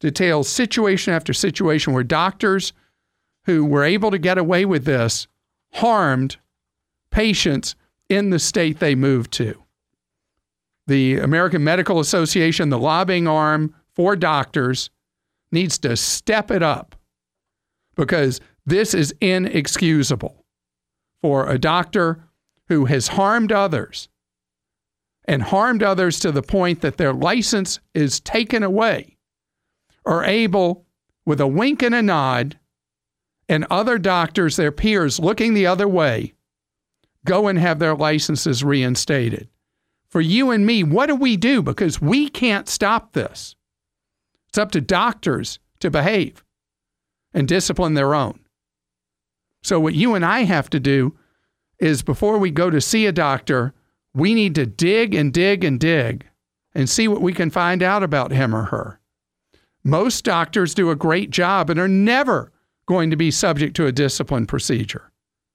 details 0.00 0.48
situation 0.48 1.14
after 1.14 1.32
situation 1.32 1.92
where 1.92 2.02
doctors 2.02 2.72
who 3.44 3.64
were 3.64 3.84
able 3.84 4.10
to 4.10 4.18
get 4.18 4.38
away 4.38 4.64
with 4.64 4.84
this 4.84 5.26
harmed 5.74 6.36
patients 7.10 7.74
in 8.08 8.30
the 8.30 8.38
state 8.38 8.78
they 8.78 8.94
moved 8.94 9.32
to. 9.32 9.62
The 10.86 11.18
American 11.18 11.62
Medical 11.62 12.00
Association, 12.00 12.68
the 12.68 12.78
lobbying 12.78 13.28
arm 13.28 13.74
for 13.94 14.16
doctors, 14.16 14.90
needs 15.52 15.78
to 15.78 15.96
step 15.96 16.50
it 16.50 16.62
up 16.62 16.96
because 17.96 18.40
this 18.66 18.94
is 18.94 19.14
inexcusable 19.20 20.44
for 21.22 21.48
a 21.48 21.58
doctor 21.58 22.24
who 22.68 22.84
has 22.86 23.08
harmed 23.08 23.52
others 23.52 24.08
and 25.24 25.42
harmed 25.42 25.82
others 25.82 26.18
to 26.20 26.32
the 26.32 26.42
point 26.42 26.80
that 26.80 26.96
their 26.96 27.12
license 27.12 27.78
is 27.94 28.20
taken 28.20 28.62
away 28.62 29.16
are 30.06 30.24
able, 30.24 30.86
with 31.26 31.40
a 31.40 31.46
wink 31.46 31.82
and 31.82 31.94
a 31.94 32.02
nod, 32.02 32.58
and 33.48 33.66
other 33.70 33.98
doctors, 33.98 34.56
their 34.56 34.72
peers, 34.72 35.20
looking 35.20 35.54
the 35.54 35.66
other 35.66 35.88
way, 35.88 36.32
go 37.24 37.48
and 37.48 37.58
have 37.58 37.78
their 37.78 37.94
licenses 37.94 38.64
reinstated. 38.64 39.48
For 40.08 40.20
you 40.20 40.50
and 40.50 40.66
me, 40.66 40.82
what 40.82 41.06
do 41.06 41.14
we 41.14 41.36
do? 41.36 41.62
Because 41.62 42.00
we 42.00 42.28
can't 42.28 42.68
stop 42.68 43.12
this. 43.12 43.54
It's 44.48 44.58
up 44.58 44.72
to 44.72 44.80
doctors 44.80 45.58
to 45.80 45.90
behave 45.90 46.44
and 47.32 47.46
discipline 47.46 47.94
their 47.94 48.14
own. 48.14 48.40
So, 49.62 49.78
what 49.78 49.94
you 49.94 50.14
and 50.14 50.24
I 50.24 50.44
have 50.44 50.70
to 50.70 50.80
do 50.80 51.16
is 51.78 52.02
before 52.02 52.38
we 52.38 52.50
go 52.50 52.70
to 52.70 52.80
see 52.80 53.06
a 53.06 53.12
doctor, 53.12 53.74
we 54.14 54.34
need 54.34 54.54
to 54.56 54.66
dig 54.66 55.14
and 55.14 55.32
dig 55.32 55.64
and 55.64 55.78
dig 55.78 56.26
and 56.74 56.88
see 56.88 57.08
what 57.08 57.22
we 57.22 57.32
can 57.32 57.50
find 57.50 57.82
out 57.82 58.02
about 58.02 58.32
him 58.32 58.54
or 58.54 58.64
her. 58.64 59.00
Most 59.82 60.24
doctors 60.24 60.74
do 60.74 60.90
a 60.90 60.96
great 60.96 61.30
job 61.30 61.70
and 61.70 61.80
are 61.80 61.88
never 61.88 62.52
going 62.86 63.10
to 63.10 63.16
be 63.16 63.30
subject 63.30 63.76
to 63.76 63.86
a 63.86 63.92
discipline 63.92 64.46
procedure 64.46 65.10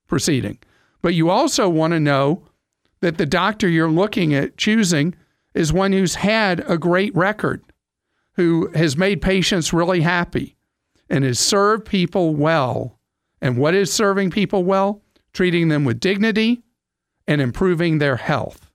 proceeding. 0.08 0.58
But 1.02 1.14
you 1.14 1.30
also 1.30 1.70
want 1.70 1.94
to 1.94 2.00
know 2.00 2.48
that 3.02 3.18
the 3.18 3.26
doctor 3.26 3.68
you're 3.68 3.90
looking 3.90 4.34
at 4.34 4.58
choosing 4.58 5.16
is 5.54 5.72
one 5.72 5.92
who's 5.92 6.16
had 6.16 6.64
a 6.70 6.78
great 6.78 7.16
record, 7.16 7.64
who 8.34 8.70
has 8.74 8.98
made 8.98 9.22
patients 9.22 9.74
really 9.74 10.02
happy 10.02 10.55
and 11.10 11.24
is 11.24 11.40
served 11.40 11.86
people 11.86 12.36
well. 12.36 13.00
And 13.42 13.58
what 13.58 13.76
is 13.76 13.92
serving 13.92 14.32
people 14.32 14.64
well? 14.64 15.02
Treating 15.34 15.68
them 15.68 15.86
with 15.86 16.00
dignity 16.00 16.64
and 17.28 17.42
improving 17.42 17.98
their 17.98 18.16
health. 18.16 18.72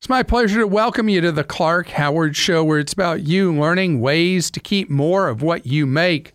It's 0.00 0.08
my 0.08 0.22
pleasure 0.22 0.60
to 0.60 0.66
welcome 0.66 1.08
you 1.08 1.20
to 1.20 1.32
the 1.32 1.42
Clark 1.42 1.88
Howard 1.88 2.36
Show, 2.36 2.62
where 2.62 2.78
it's 2.78 2.92
about 2.92 3.26
you 3.26 3.52
learning 3.52 4.00
ways 4.00 4.50
to 4.52 4.60
keep 4.60 4.88
more 4.88 5.28
of 5.28 5.42
what 5.42 5.66
you 5.66 5.86
make. 5.86 6.34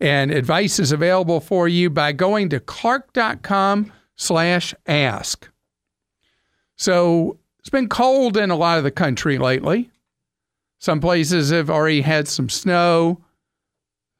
And 0.00 0.32
advice 0.32 0.80
is 0.80 0.90
available 0.90 1.38
for 1.38 1.68
you 1.68 1.90
by 1.90 2.10
going 2.12 2.48
to 2.48 2.58
clark.com 2.58 3.92
slash 4.16 4.74
ask. 4.86 5.48
So 6.76 7.38
it's 7.60 7.70
been 7.70 7.88
cold 7.88 8.36
in 8.36 8.50
a 8.50 8.56
lot 8.56 8.78
of 8.78 8.84
the 8.84 8.90
country 8.90 9.38
lately. 9.38 9.90
Some 10.78 11.00
places 11.00 11.50
have 11.50 11.70
already 11.70 12.02
had 12.02 12.28
some 12.28 12.48
snow, 12.48 13.23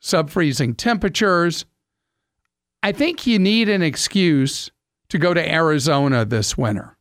sub 0.04 0.28
freezing 0.28 0.74
temperatures. 0.74 1.64
I 2.82 2.92
think 2.92 3.26
you 3.26 3.38
need 3.38 3.70
an 3.70 3.80
excuse 3.80 4.70
to 5.08 5.16
go 5.16 5.32
to 5.32 5.50
Arizona 5.50 6.26
this 6.26 6.58
winter. 6.58 6.98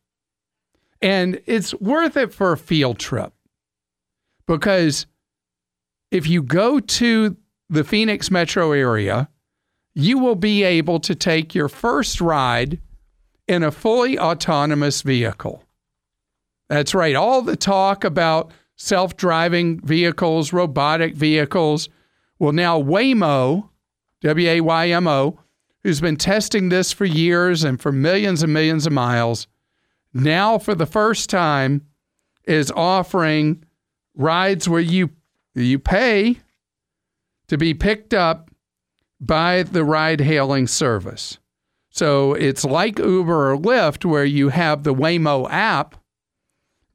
And 1.02 1.42
it's 1.44 1.74
worth 1.74 2.16
it 2.16 2.32
for 2.32 2.52
a 2.52 2.56
field 2.56 2.98
trip 2.98 3.34
because 4.46 5.04
if 6.10 6.26
you 6.26 6.42
go 6.42 6.80
to 6.80 7.36
the 7.68 7.84
Phoenix 7.84 8.30
metro 8.30 8.72
area, 8.72 9.28
you 9.94 10.18
will 10.18 10.34
be 10.34 10.62
able 10.62 10.98
to 11.00 11.14
take 11.14 11.54
your 11.54 11.68
first 11.68 12.22
ride 12.22 12.80
in 13.46 13.62
a 13.62 13.70
fully 13.70 14.18
autonomous 14.18 15.02
vehicle. 15.02 15.62
That's 16.70 16.94
right. 16.94 17.14
All 17.14 17.42
the 17.42 17.56
talk 17.56 18.02
about 18.02 18.50
self 18.76 19.18
driving 19.18 19.78
vehicles, 19.80 20.54
robotic 20.54 21.14
vehicles. 21.14 21.90
Well, 22.38 22.52
now 22.52 22.80
Waymo, 22.80 23.68
W 24.22 24.48
A 24.48 24.60
Y 24.60 24.88
M 24.88 25.06
O, 25.06 25.38
who's 25.82 26.00
been 26.00 26.16
testing 26.16 26.68
this 26.68 26.92
for 26.92 27.04
years 27.04 27.62
and 27.64 27.80
for 27.80 27.92
millions 27.92 28.42
and 28.42 28.52
millions 28.52 28.86
of 28.86 28.92
miles, 28.92 29.46
now 30.12 30.58
for 30.58 30.74
the 30.74 30.86
first 30.86 31.30
time 31.30 31.86
is 32.44 32.70
offering 32.70 33.64
rides 34.14 34.68
where 34.68 34.80
you 34.80 35.10
you 35.54 35.78
pay 35.78 36.38
to 37.48 37.56
be 37.56 37.74
picked 37.74 38.14
up 38.14 38.50
by 39.20 39.62
the 39.62 39.84
ride 39.84 40.20
hailing 40.20 40.66
service. 40.66 41.38
So 41.90 42.34
it's 42.34 42.64
like 42.64 42.98
Uber 42.98 43.52
or 43.52 43.56
Lyft 43.56 44.04
where 44.04 44.24
you 44.24 44.48
have 44.48 44.82
the 44.82 44.94
Waymo 44.94 45.48
app, 45.50 45.96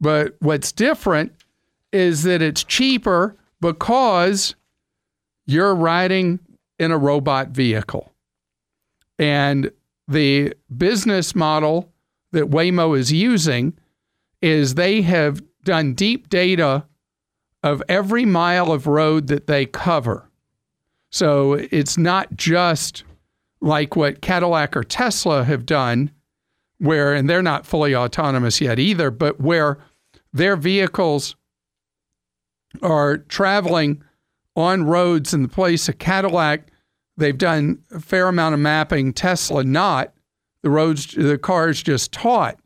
but 0.02 0.36
what's 0.40 0.72
different 0.72 1.32
is 1.94 2.24
that 2.24 2.42
it's 2.42 2.64
cheaper 2.64 3.38
because 3.62 4.56
you're 5.50 5.74
riding 5.74 6.40
in 6.78 6.92
a 6.92 6.98
robot 6.98 7.50
vehicle. 7.50 8.12
And 9.18 9.72
the 10.08 10.54
business 10.76 11.36
model 11.36 11.92
that 12.32 12.52
Waymo 12.52 12.98
is 12.98 13.12
using 13.12 13.78
is 14.42 14.76
they 14.76 15.02
have 15.02 15.42
done 15.64 15.94
deep 15.94 16.30
data 16.30 16.86
of 17.64 17.84
every 17.90 18.26
mile 18.26 18.72
of 18.72 18.88
road 18.88 19.28
that 19.28 19.48
they 19.48 19.66
cover. 19.66 20.30
So 21.12 21.54
it's 21.54 21.98
not 21.98 22.36
just 22.36 23.04
like 23.60 23.96
what 23.96 24.22
Cadillac 24.22 24.78
or 24.78 24.84
Tesla 24.84 25.44
have 25.44 25.66
done, 25.66 26.12
where, 26.78 27.14
and 27.14 27.30
they're 27.30 27.42
not 27.42 27.66
fully 27.66 27.96
autonomous 27.96 28.62
yet 28.62 28.80
either, 28.80 29.10
but 29.10 29.42
where 29.42 29.80
their 30.32 30.56
vehicles 30.56 31.36
are 32.84 33.18
traveling 33.18 34.04
on 34.56 34.84
roads 34.84 35.34
in 35.34 35.44
the 35.44 35.50
place 35.50 35.88
of 35.88 35.98
Cadillac 35.98 36.70
They've 37.20 37.38
done 37.38 37.80
a 37.92 38.00
fair 38.00 38.30
amount 38.30 38.54
of 38.54 38.62
mapping. 38.62 39.12
Tesla 39.12 39.64
not. 39.64 40.14
The 40.64 40.70
roads, 40.70 41.08
the 41.14 41.38
cars 41.38 41.84
just 41.84 42.14
taught 42.14 42.60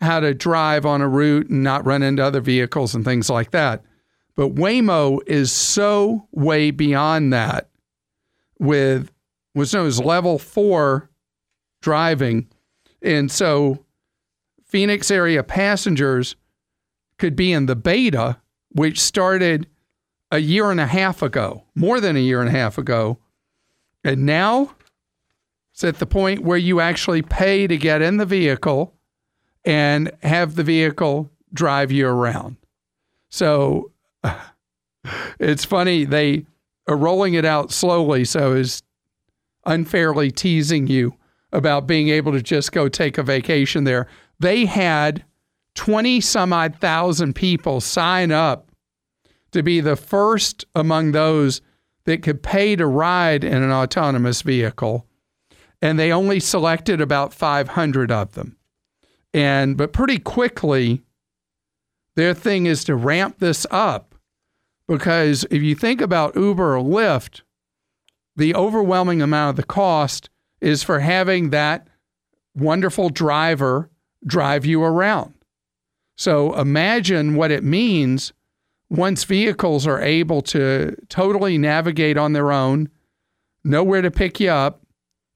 how 0.00 0.20
to 0.20 0.32
drive 0.32 0.86
on 0.86 1.00
a 1.00 1.08
route 1.08 1.48
and 1.48 1.62
not 1.62 1.84
run 1.84 2.02
into 2.02 2.24
other 2.24 2.40
vehicles 2.40 2.94
and 2.94 3.04
things 3.04 3.28
like 3.28 3.50
that. 3.50 3.82
But 4.36 4.54
Waymo 4.54 5.20
is 5.26 5.50
so 5.50 6.28
way 6.30 6.70
beyond 6.70 7.32
that 7.32 7.68
with 8.60 9.10
what's 9.54 9.74
known 9.74 9.86
as 9.86 10.00
level 10.00 10.38
four 10.38 11.10
driving. 11.82 12.48
And 13.02 13.30
so 13.30 13.84
Phoenix 14.64 15.10
area 15.10 15.42
passengers 15.42 16.36
could 17.18 17.34
be 17.34 17.52
in 17.52 17.66
the 17.66 17.76
beta, 17.76 18.40
which 18.70 19.00
started 19.00 19.66
a 20.34 20.40
year 20.40 20.72
and 20.72 20.80
a 20.80 20.86
half 20.86 21.22
ago, 21.22 21.62
more 21.76 22.00
than 22.00 22.16
a 22.16 22.20
year 22.20 22.40
and 22.40 22.48
a 22.48 22.58
half 22.58 22.76
ago, 22.76 23.18
and 24.02 24.26
now 24.26 24.74
it's 25.72 25.84
at 25.84 26.00
the 26.00 26.06
point 26.06 26.42
where 26.42 26.58
you 26.58 26.80
actually 26.80 27.22
pay 27.22 27.68
to 27.68 27.76
get 27.76 28.02
in 28.02 28.16
the 28.16 28.26
vehicle 28.26 28.92
and 29.64 30.10
have 30.24 30.56
the 30.56 30.64
vehicle 30.64 31.30
drive 31.52 31.92
you 31.92 32.08
around. 32.08 32.56
So 33.28 33.92
it's 35.38 35.64
funny, 35.64 36.04
they 36.04 36.46
are 36.88 36.96
rolling 36.96 37.34
it 37.34 37.44
out 37.44 37.70
slowly, 37.70 38.24
so 38.24 38.54
is 38.54 38.82
unfairly 39.64 40.32
teasing 40.32 40.88
you 40.88 41.14
about 41.52 41.86
being 41.86 42.08
able 42.08 42.32
to 42.32 42.42
just 42.42 42.72
go 42.72 42.88
take 42.88 43.18
a 43.18 43.22
vacation 43.22 43.84
there. 43.84 44.08
They 44.40 44.64
had 44.64 45.24
20 45.76 46.20
some 46.20 46.52
odd 46.52 46.74
thousand 46.80 47.34
people 47.34 47.80
sign 47.80 48.32
up 48.32 48.63
to 49.54 49.62
be 49.62 49.80
the 49.80 49.96
first 49.96 50.64
among 50.74 51.12
those 51.12 51.60
that 52.04 52.22
could 52.22 52.42
pay 52.42 52.76
to 52.76 52.86
ride 52.86 53.44
in 53.44 53.62
an 53.62 53.70
autonomous 53.70 54.42
vehicle, 54.42 55.06
and 55.80 55.98
they 55.98 56.12
only 56.12 56.38
selected 56.38 57.00
about 57.00 57.32
500 57.32 58.12
of 58.12 58.32
them. 58.32 58.56
And 59.32 59.76
but 59.76 59.92
pretty 59.92 60.18
quickly, 60.18 61.02
their 62.16 62.34
thing 62.34 62.66
is 62.66 62.84
to 62.84 62.94
ramp 62.94 63.36
this 63.38 63.66
up 63.70 64.14
because 64.86 65.44
if 65.50 65.62
you 65.62 65.74
think 65.74 66.00
about 66.00 66.36
Uber 66.36 66.76
or 66.76 66.82
Lyft, 66.82 67.42
the 68.36 68.54
overwhelming 68.54 69.22
amount 69.22 69.50
of 69.50 69.56
the 69.56 69.64
cost 69.64 70.30
is 70.60 70.82
for 70.82 71.00
having 71.00 71.50
that 71.50 71.86
wonderful 72.54 73.08
driver 73.08 73.88
drive 74.26 74.66
you 74.66 74.82
around. 74.82 75.34
So 76.16 76.54
imagine 76.54 77.34
what 77.34 77.50
it 77.50 77.64
means 77.64 78.32
once 78.96 79.24
vehicles 79.24 79.86
are 79.86 80.00
able 80.00 80.42
to 80.42 80.96
totally 81.08 81.58
navigate 81.58 82.16
on 82.16 82.32
their 82.32 82.52
own, 82.52 82.88
know 83.64 83.82
where 83.82 84.02
to 84.02 84.10
pick 84.10 84.40
you 84.40 84.50
up, 84.50 84.82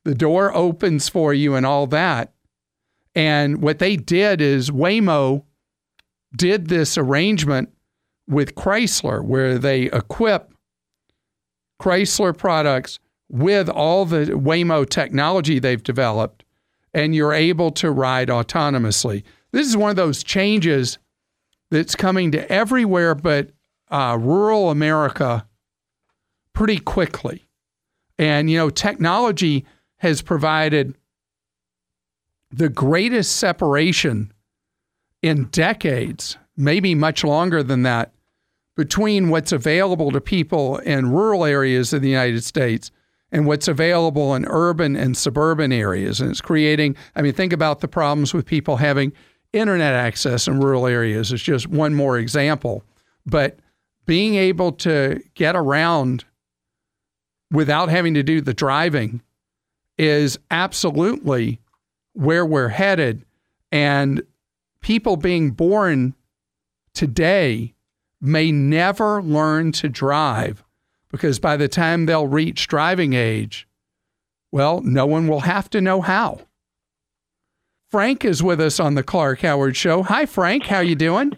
the 0.05 0.15
door 0.15 0.55
opens 0.55 1.09
for 1.09 1.35
you, 1.35 1.55
and 1.55 1.67
all 1.67 1.87
that. 1.87 2.33
And 3.15 3.63
what 3.63 3.79
they 3.79 3.97
did 3.97 4.41
is 4.41 4.71
Waymo 4.71 5.45
did 6.37 6.69
this 6.69 6.97
arrangement 6.97 7.71
with 8.29 8.55
Chrysler 8.55 9.25
where 9.25 9.59
they 9.59 9.85
equip 9.85 10.53
Chrysler 11.81 12.37
products 12.37 12.99
with 13.29 13.69
all 13.69 14.05
the 14.05 14.27
Waymo 14.27 14.89
technology 14.89 15.59
they've 15.59 15.83
developed, 15.83 16.45
and 16.95 17.15
you're 17.15 17.35
able 17.35 17.71
to 17.73 17.91
ride 17.91 18.29
autonomously. 18.29 19.23
This 19.53 19.67
is 19.67 19.77
one 19.77 19.91
of 19.91 19.97
those 19.97 20.23
changes 20.23 20.99
that's 21.71 21.95
coming 21.95 22.31
to 22.33 22.51
everywhere 22.51 23.15
but 23.15 23.51
uh, 23.91 24.17
rural 24.21 24.71
America 24.71 25.47
pretty 26.53 26.79
quickly. 26.79 27.49
And, 28.19 28.51
you 28.51 28.59
know, 28.59 28.71
technology 28.71 29.65
has 29.99 30.23
provided 30.23 30.95
the 32.51 32.69
greatest 32.69 33.37
separation 33.37 34.33
in 35.23 35.45
decades, 35.47 36.37
maybe 36.57 36.95
much 36.95 37.25
longer 37.25 37.63
than 37.63 37.83
that, 37.83 38.13
between 38.77 39.29
what's 39.29 39.53
available 39.53 40.11
to 40.13 40.21
people 40.21 40.79
in 40.79 41.11
rural 41.11 41.45
areas 41.45 41.93
of 41.93 42.01
the 42.01 42.09
United 42.09 42.45
States 42.45 42.91
and 43.31 43.47
what's 43.47 43.69
available 43.69 44.35
in 44.35 44.47
urban 44.47 44.97
and 44.97 45.17
suburban 45.17 45.73
areas. 45.73 46.21
And 46.21 46.31
it's 46.31 46.41
creating, 46.41 46.97
I 47.15 47.23
mean, 47.23 47.33
think 47.33 47.53
about 47.53 47.81
the 47.81 47.89
problems 47.89 48.33
with 48.33 48.47
people 48.47 48.77
having 48.77 49.13
internet 49.53 49.95
access 49.95 50.47
in 50.47 50.61
rural 50.61 50.87
areas. 50.87 51.33
is 51.33 51.43
just 51.43 51.67
one 51.67 51.95
more 51.95 52.19
example. 52.19 52.85
But 53.27 53.59
being 54.07 54.35
able 54.35 54.73
to 54.73 55.23
get 55.35 55.57
around 55.57 56.25
without 57.51 57.89
having 57.89 58.15
to 58.15 58.23
do 58.23 58.41
the 58.41 58.55
driving 58.55 59.23
is 59.97 60.39
absolutely 60.51 61.61
where 62.13 62.45
we're 62.45 62.69
headed. 62.69 63.25
And 63.73 64.23
people 64.81 65.17
being 65.17 65.51
born 65.51 66.15
today 66.95 67.75
may 68.21 68.51
never 68.51 69.23
learn 69.23 69.73
to 69.73 69.89
drive 69.89 70.65
because 71.11 71.39
by 71.39 71.57
the 71.57 71.69
time 71.69 72.07
they'll 72.07 72.27
reach 72.27 72.67
driving 72.67 73.13
age, 73.13 73.69
well, 74.51 74.81
no 74.81 75.07
one 75.07 75.29
will 75.29 75.41
have 75.41 75.69
to 75.71 75.81
know 75.81 76.01
how. 76.01 76.41
Frank 77.91 78.23
is 78.23 78.43
with 78.43 78.61
us 78.61 78.79
on 78.79 78.97
the 78.97 79.03
Clark 79.03 79.41
Howard 79.41 79.75
Show. 79.75 80.03
Hi, 80.03 80.27
Frank. 80.27 80.67
How 80.67 80.81
you 80.81 80.95
doing? 80.95 81.33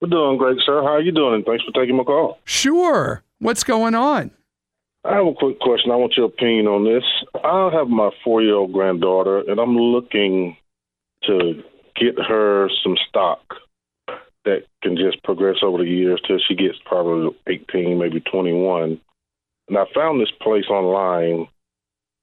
We're 0.00 0.08
doing 0.08 0.36
great, 0.36 0.58
sir. 0.64 0.82
How 0.82 0.96
are 0.96 1.00
you 1.00 1.12
doing? 1.12 1.42
Thanks 1.42 1.64
for 1.64 1.72
taking 1.72 1.96
my 1.96 2.04
call. 2.04 2.38
Sure. 2.44 3.22
What's 3.38 3.64
going 3.64 3.94
on? 3.94 4.30
I 5.04 5.14
have 5.14 5.26
a 5.26 5.32
quick 5.32 5.58
question. 5.60 5.90
I 5.90 5.96
want 5.96 6.12
your 6.18 6.26
opinion 6.26 6.66
on 6.66 6.84
this. 6.84 7.04
I 7.42 7.70
have 7.72 7.88
my 7.88 8.10
four-year-old 8.22 8.74
granddaughter, 8.74 9.38
and 9.38 9.58
I'm 9.58 9.74
looking 9.74 10.58
to 11.22 11.62
get 11.96 12.18
her 12.18 12.68
some 12.84 12.96
stock 13.08 13.40
that 14.44 14.64
can 14.82 14.96
just 14.96 15.22
progress 15.22 15.56
over 15.62 15.78
the 15.78 15.88
years 15.88 16.20
till 16.26 16.38
she 16.46 16.54
gets 16.54 16.76
probably 16.84 17.34
18, 17.46 17.98
maybe 17.98 18.20
21. 18.20 19.00
And 19.68 19.78
I 19.78 19.84
found 19.94 20.20
this 20.20 20.32
place 20.42 20.66
online 20.68 21.48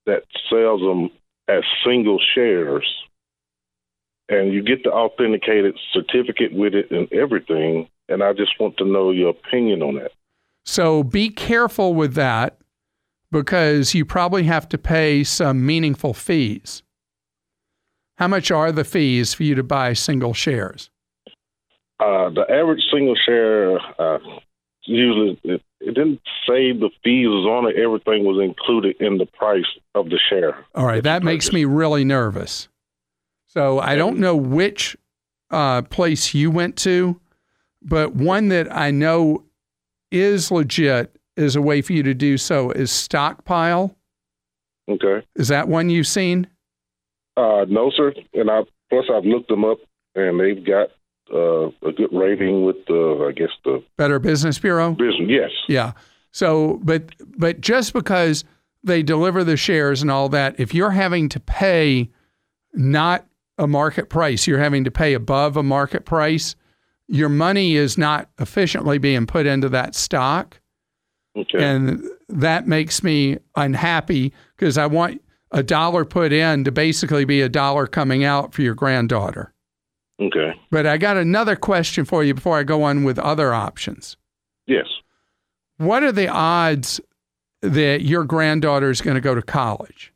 that 0.06 0.24
sells 0.48 0.82
them 0.82 1.10
as 1.48 1.64
single 1.84 2.20
shares. 2.36 2.86
And 4.30 4.54
you 4.54 4.62
get 4.62 4.84
the 4.84 4.92
authenticated 4.92 5.78
certificate 5.94 6.54
with 6.54 6.74
it 6.74 6.92
and 6.92 7.12
everything. 7.14 7.88
And 8.10 8.24
I 8.24 8.34
just 8.34 8.60
want 8.60 8.78
to 8.78 8.86
know 8.86 9.12
your 9.12 9.30
opinion 9.30 9.82
on 9.82 9.96
that. 9.96 10.12
So 10.66 11.04
be 11.04 11.30
careful 11.30 11.94
with 11.94 12.14
that 12.16 12.58
because 13.32 13.94
you 13.94 14.06
probably 14.06 14.44
have 14.44 14.68
to 14.70 14.78
pay 14.78 15.24
some 15.24 15.66
meaningful 15.66 16.14
fees. 16.14 16.84
How 18.18 18.28
much 18.28 18.52
are 18.52 18.72
the 18.72 18.84
fees 18.84 19.34
for 19.34 19.44
you 19.44 19.56
to 19.56 19.64
buy 19.64 19.94
single 19.94 20.34
shares? 20.34 20.90
Uh, 22.00 22.30
the 22.30 22.46
average 22.50 22.82
single 22.92 23.16
share, 23.16 23.80
uh, 24.00 24.20
usually 24.84 25.40
it, 25.44 25.62
it, 25.80 25.94
didn't 25.94 26.22
say 26.48 26.72
the 26.72 26.90
fees 27.04 27.28
was 27.28 27.46
on 27.46 27.70
it. 27.70 27.76
Everything 27.76 28.24
was 28.26 28.44
included 28.44 28.96
in 29.00 29.18
the 29.18 29.26
price 29.26 29.66
of 29.96 30.10
the 30.10 30.20
share. 30.30 30.66
All 30.76 30.86
right, 30.86 31.04
that, 31.04 31.20
that 31.20 31.24
makes 31.24 31.52
me 31.52 31.66
really 31.66 32.04
nervous. 32.04 32.68
So 33.48 33.80
I 33.80 33.96
don't 33.96 34.20
know 34.20 34.36
which 34.36 34.98
uh, 35.50 35.82
place 35.84 36.34
you 36.34 36.52
went 36.52 36.76
to, 36.78 37.20
but 37.82 38.16
one 38.16 38.50
that 38.50 38.74
I 38.76 38.92
know 38.92 39.46
is 40.12 40.52
legit 40.52 41.16
is 41.36 41.56
a 41.56 41.62
way 41.62 41.82
for 41.82 41.94
you 41.94 42.04
to 42.04 42.14
do 42.14 42.38
so 42.38 42.72
is 42.72 42.92
Stockpile. 42.92 43.96
Okay. 44.90 45.26
Is 45.36 45.48
that 45.50 45.68
one 45.68 45.90
you've 45.90 46.08
seen? 46.08 46.48
Uh, 47.36 47.66
no, 47.70 47.92
sir. 47.96 48.14
And 48.34 48.50
I 48.50 48.62
plus 48.90 49.06
I've 49.14 49.26
looked 49.26 49.50
them 49.50 49.64
up, 49.64 49.80
and 50.16 50.40
they've 50.40 50.66
got 50.66 50.90
uh, 51.34 51.68
a 51.88 51.92
good 51.96 52.12
rating 52.12 52.66
with 52.66 52.78
the, 52.88 53.28
I 53.30 53.32
guess 53.32 53.50
the 53.64 53.84
Better 53.98 54.20
Business 54.20 54.58
Bureau. 54.60 54.92
Business, 54.92 55.28
yes. 55.28 55.52
Yeah. 55.68 55.92
So, 56.32 56.80
but 56.84 57.14
but 57.38 57.62
just 57.62 57.94
because 57.94 58.44
they 58.84 59.04
deliver 59.04 59.44
the 59.44 59.58
shares 59.58 60.02
and 60.02 60.10
all 60.10 60.30
that, 60.30 60.60
if 60.60 60.74
you're 60.74 60.92
having 60.92 61.30
to 61.30 61.40
pay 61.40 62.10
not 62.74 63.26
a 63.58 63.68
market 63.68 64.10
price, 64.10 64.48
you're 64.48 64.60
having 64.60 64.84
to 64.84 64.92
pay 64.92 65.14
above 65.14 65.58
a 65.58 65.64
market 65.64 66.06
price, 66.06 66.56
your 67.08 67.30
money 67.30 67.76
is 67.76 67.98
not 67.98 68.30
efficiently 68.40 68.98
being 68.98 69.26
put 69.26 69.46
into 69.46 69.70
that 69.70 69.96
stock. 69.96 70.60
Okay. 71.36 71.64
And 71.64 72.04
that 72.30 72.68
makes 72.68 73.04
me 73.04 73.38
unhappy 73.56 74.34
because 74.56 74.78
I 74.78 74.88
want 74.88 75.22
a 75.52 75.64
dollar 75.64 76.04
put 76.04 76.34
in 76.34 76.64
to 76.66 76.72
basically 76.72 77.26
be 77.26 77.42
a 77.42 77.50
dollar 77.50 77.88
coming 77.88 78.24
out 78.24 78.54
for 78.54 78.62
your 78.62 78.76
granddaughter. 78.76 79.54
Okay. 80.20 80.60
But 80.72 80.86
I 80.86 80.98
got 80.98 81.16
another 81.16 81.56
question 81.56 82.06
for 82.06 82.24
you 82.24 82.34
before 82.34 82.58
I 82.58 82.64
go 82.64 82.84
on 82.84 83.04
with 83.04 83.20
other 83.20 83.54
options. 83.54 84.18
Yes. 84.66 84.88
What 85.78 86.04
are 86.04 86.12
the 86.12 86.28
odds 86.28 87.00
that 87.62 88.02
your 88.02 88.24
granddaughter 88.24 88.90
is 88.90 89.02
going 89.02 89.16
to 89.16 89.22
go 89.22 89.36
to 89.36 89.42
college? 89.42 90.12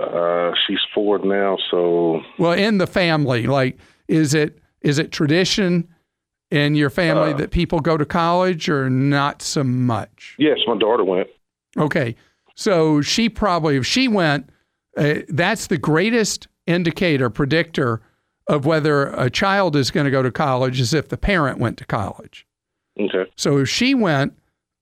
Uh, 0.00 0.52
she's 0.66 0.80
four 0.94 1.18
now, 1.18 1.58
so. 1.70 2.20
Well, 2.38 2.52
in 2.52 2.78
the 2.78 2.86
family, 2.86 3.46
like, 3.46 3.78
is 4.08 4.34
it 4.34 4.58
is 4.80 4.98
it 4.98 5.12
tradition 5.12 5.88
in 6.50 6.74
your 6.74 6.90
family 6.90 7.32
uh, 7.32 7.36
that 7.36 7.50
people 7.50 7.80
go 7.80 7.96
to 7.96 8.04
college, 8.04 8.68
or 8.68 8.88
not 8.88 9.42
so 9.42 9.62
much? 9.62 10.36
Yes, 10.38 10.58
my 10.66 10.76
daughter 10.76 11.04
went. 11.04 11.28
Okay, 11.76 12.16
so 12.54 13.00
she 13.02 13.28
probably, 13.28 13.76
if 13.76 13.86
she 13.86 14.08
went, 14.08 14.50
uh, 14.96 15.16
that's 15.28 15.66
the 15.68 15.78
greatest 15.78 16.48
indicator, 16.66 17.30
predictor 17.30 18.00
of 18.48 18.66
whether 18.66 19.08
a 19.08 19.30
child 19.30 19.76
is 19.76 19.90
going 19.90 20.04
to 20.04 20.10
go 20.10 20.22
to 20.22 20.30
college 20.30 20.80
is 20.80 20.92
if 20.92 21.08
the 21.08 21.16
parent 21.16 21.58
went 21.58 21.78
to 21.78 21.84
college. 21.84 22.46
Okay. 22.98 23.30
So 23.36 23.58
if 23.58 23.68
she 23.68 23.94
went, 23.94 24.36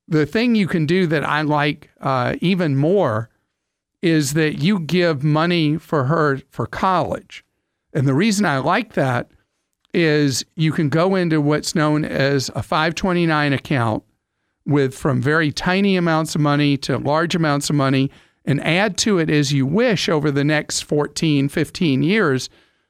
the 0.08 0.24
thing 0.24 0.54
you 0.54 0.66
can 0.66 0.86
do 0.86 1.06
that 1.06 1.22
I 1.22 1.42
like 1.42 1.90
uh, 2.00 2.36
even 2.40 2.76
more 2.76 3.28
is 4.02 4.34
that 4.34 4.58
you 4.62 4.80
give 4.80 5.24
money 5.24 5.76
for 5.76 6.04
her 6.04 6.40
for 6.50 6.66
college. 6.66 7.44
And 7.92 8.06
the 8.06 8.14
reason 8.14 8.46
I 8.46 8.58
like 8.58 8.94
that 8.94 9.30
is 9.94 10.44
you 10.54 10.72
can 10.72 10.88
go 10.88 11.14
into 11.14 11.40
what's 11.40 11.74
known 11.74 12.04
as 12.04 12.50
a 12.54 12.62
529 12.62 13.52
account 13.52 14.04
with 14.66 14.94
from 14.94 15.20
very 15.20 15.50
tiny 15.50 15.96
amounts 15.96 16.34
of 16.34 16.40
money 16.40 16.76
to 16.76 16.98
large 16.98 17.34
amounts 17.34 17.70
of 17.70 17.76
money 17.76 18.10
and 18.44 18.62
add 18.64 18.96
to 18.98 19.18
it 19.18 19.30
as 19.30 19.52
you 19.52 19.66
wish 19.66 20.08
over 20.08 20.30
the 20.30 20.44
next 20.44 20.82
14, 20.82 21.48
15 21.48 22.02
years 22.02 22.48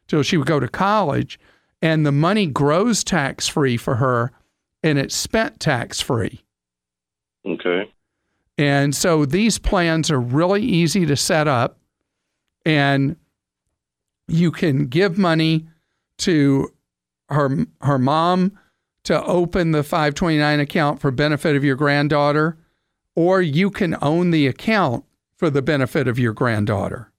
till 0.08 0.22
she 0.22 0.36
would 0.36 0.46
go 0.46 0.60
to 0.60 0.68
college, 0.68 1.38
and 1.80 2.04
the 2.04 2.12
money 2.12 2.46
grows 2.46 3.04
tax 3.04 3.46
free 3.46 3.76
for 3.76 3.96
her 3.96 4.32
and 4.82 4.98
it's 4.98 5.14
spent 5.14 5.60
tax 5.60 6.00
free. 6.00 6.42
Okay. 7.46 7.90
And 8.58 8.94
so 8.94 9.24
these 9.24 9.56
plans 9.58 10.10
are 10.10 10.20
really 10.20 10.62
easy 10.62 11.06
to 11.06 11.16
set 11.16 11.46
up, 11.46 11.78
and 12.66 13.16
you 14.26 14.50
can 14.50 14.86
give 14.86 15.16
money 15.16 15.66
to 16.18 16.72
her 17.30 17.66
her 17.82 17.98
mom 17.98 18.58
to 19.04 19.24
open 19.24 19.70
the 19.70 19.82
529 19.82 20.60
account 20.60 21.00
for 21.00 21.10
benefit 21.10 21.56
of 21.56 21.64
your 21.64 21.76
granddaughter, 21.76 22.58
or 23.14 23.40
you 23.40 23.70
can 23.70 23.96
own 24.02 24.32
the 24.32 24.46
account 24.46 25.04
for 25.36 25.48
the 25.48 25.62
benefit 25.62 26.08
of 26.08 26.18
your 26.18 26.32
granddaughter. 26.32 27.12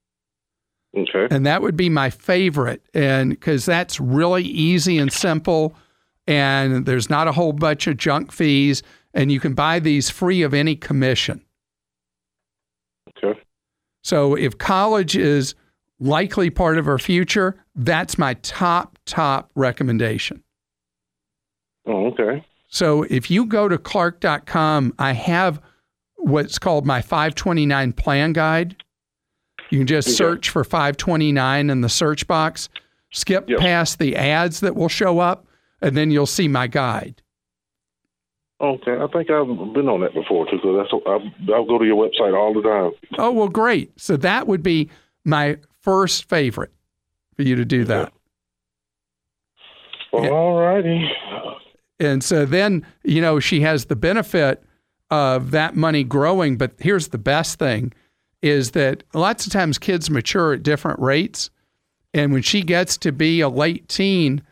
Okay. 0.96 1.26
And 1.30 1.46
that 1.46 1.62
would 1.62 1.76
be 1.76 1.88
my 1.88 2.10
favorite. 2.10 2.82
And 2.94 3.30
because 3.30 3.64
that's 3.64 3.98
really 3.98 4.44
easy 4.44 4.98
and 4.98 5.12
simple. 5.12 5.74
And 6.26 6.86
there's 6.86 7.08
not 7.08 7.28
a 7.28 7.32
whole 7.32 7.52
bunch 7.52 7.86
of 7.86 7.96
junk 7.96 8.32
fees. 8.32 8.82
And 9.12 9.32
you 9.32 9.40
can 9.40 9.54
buy 9.54 9.80
these 9.80 10.08
free 10.10 10.42
of 10.42 10.54
any 10.54 10.76
commission. 10.76 11.44
Okay. 13.22 13.38
So 14.02 14.34
if 14.34 14.56
college 14.56 15.16
is 15.16 15.54
likely 15.98 16.48
part 16.50 16.78
of 16.78 16.86
our 16.88 16.98
future, 16.98 17.56
that's 17.74 18.16
my 18.18 18.34
top, 18.34 18.98
top 19.04 19.50
recommendation. 19.54 20.42
Oh, 21.86 22.06
okay. 22.08 22.44
So 22.68 23.02
if 23.04 23.30
you 23.30 23.46
go 23.46 23.68
to 23.68 23.76
clark.com, 23.78 24.94
I 24.98 25.12
have 25.12 25.60
what's 26.16 26.58
called 26.58 26.86
my 26.86 27.02
529 27.02 27.92
plan 27.94 28.32
guide. 28.32 28.76
You 29.70 29.78
can 29.78 29.86
just 29.86 30.08
Okay. 30.08 30.14
search 30.14 30.50
for 30.50 30.62
529 30.64 31.68
in 31.70 31.80
the 31.80 31.88
search 31.88 32.26
box, 32.26 32.68
skip 33.12 33.48
Yes. 33.48 33.60
past 33.60 33.98
the 33.98 34.16
ads 34.16 34.60
that 34.60 34.74
will 34.76 34.88
show 34.88 35.18
up, 35.18 35.46
and 35.82 35.96
then 35.96 36.10
you'll 36.10 36.26
see 36.26 36.48
my 36.48 36.66
guide. 36.68 37.22
Okay, 38.60 38.92
I 38.92 39.06
think 39.06 39.30
I've 39.30 39.46
been 39.72 39.88
on 39.88 40.02
that 40.02 40.12
before 40.12 40.44
too. 40.50 40.58
So 40.62 40.76
that's 40.76 40.90
I, 41.06 41.52
I'll 41.52 41.64
go 41.64 41.78
to 41.78 41.84
your 41.84 41.96
website 41.96 42.36
all 42.36 42.52
the 42.52 42.60
time. 42.60 42.92
Oh, 43.18 43.32
well, 43.32 43.48
great. 43.48 43.98
So 43.98 44.16
that 44.18 44.46
would 44.46 44.62
be 44.62 44.90
my 45.24 45.56
first 45.80 46.28
favorite 46.28 46.72
for 47.36 47.42
you 47.42 47.56
to 47.56 47.64
do 47.64 47.84
that. 47.84 48.12
Well, 50.12 50.32
all 50.32 50.60
righty. 50.60 51.10
And 51.98 52.22
so 52.22 52.44
then, 52.44 52.84
you 53.04 53.20
know, 53.20 53.40
she 53.40 53.60
has 53.60 53.86
the 53.86 53.96
benefit 53.96 54.62
of 55.10 55.50
that 55.52 55.76
money 55.76 56.04
growing. 56.04 56.56
But 56.56 56.72
here's 56.78 57.08
the 57.08 57.18
best 57.18 57.58
thing 57.58 57.92
is 58.42 58.72
that 58.72 59.02
lots 59.14 59.46
of 59.46 59.52
times 59.52 59.78
kids 59.78 60.10
mature 60.10 60.54
at 60.54 60.62
different 60.62 61.00
rates. 61.00 61.50
And 62.12 62.32
when 62.32 62.42
she 62.42 62.62
gets 62.62 62.96
to 62.98 63.12
be 63.12 63.40
a 63.40 63.48
late 63.48 63.88
teen, 63.88 64.42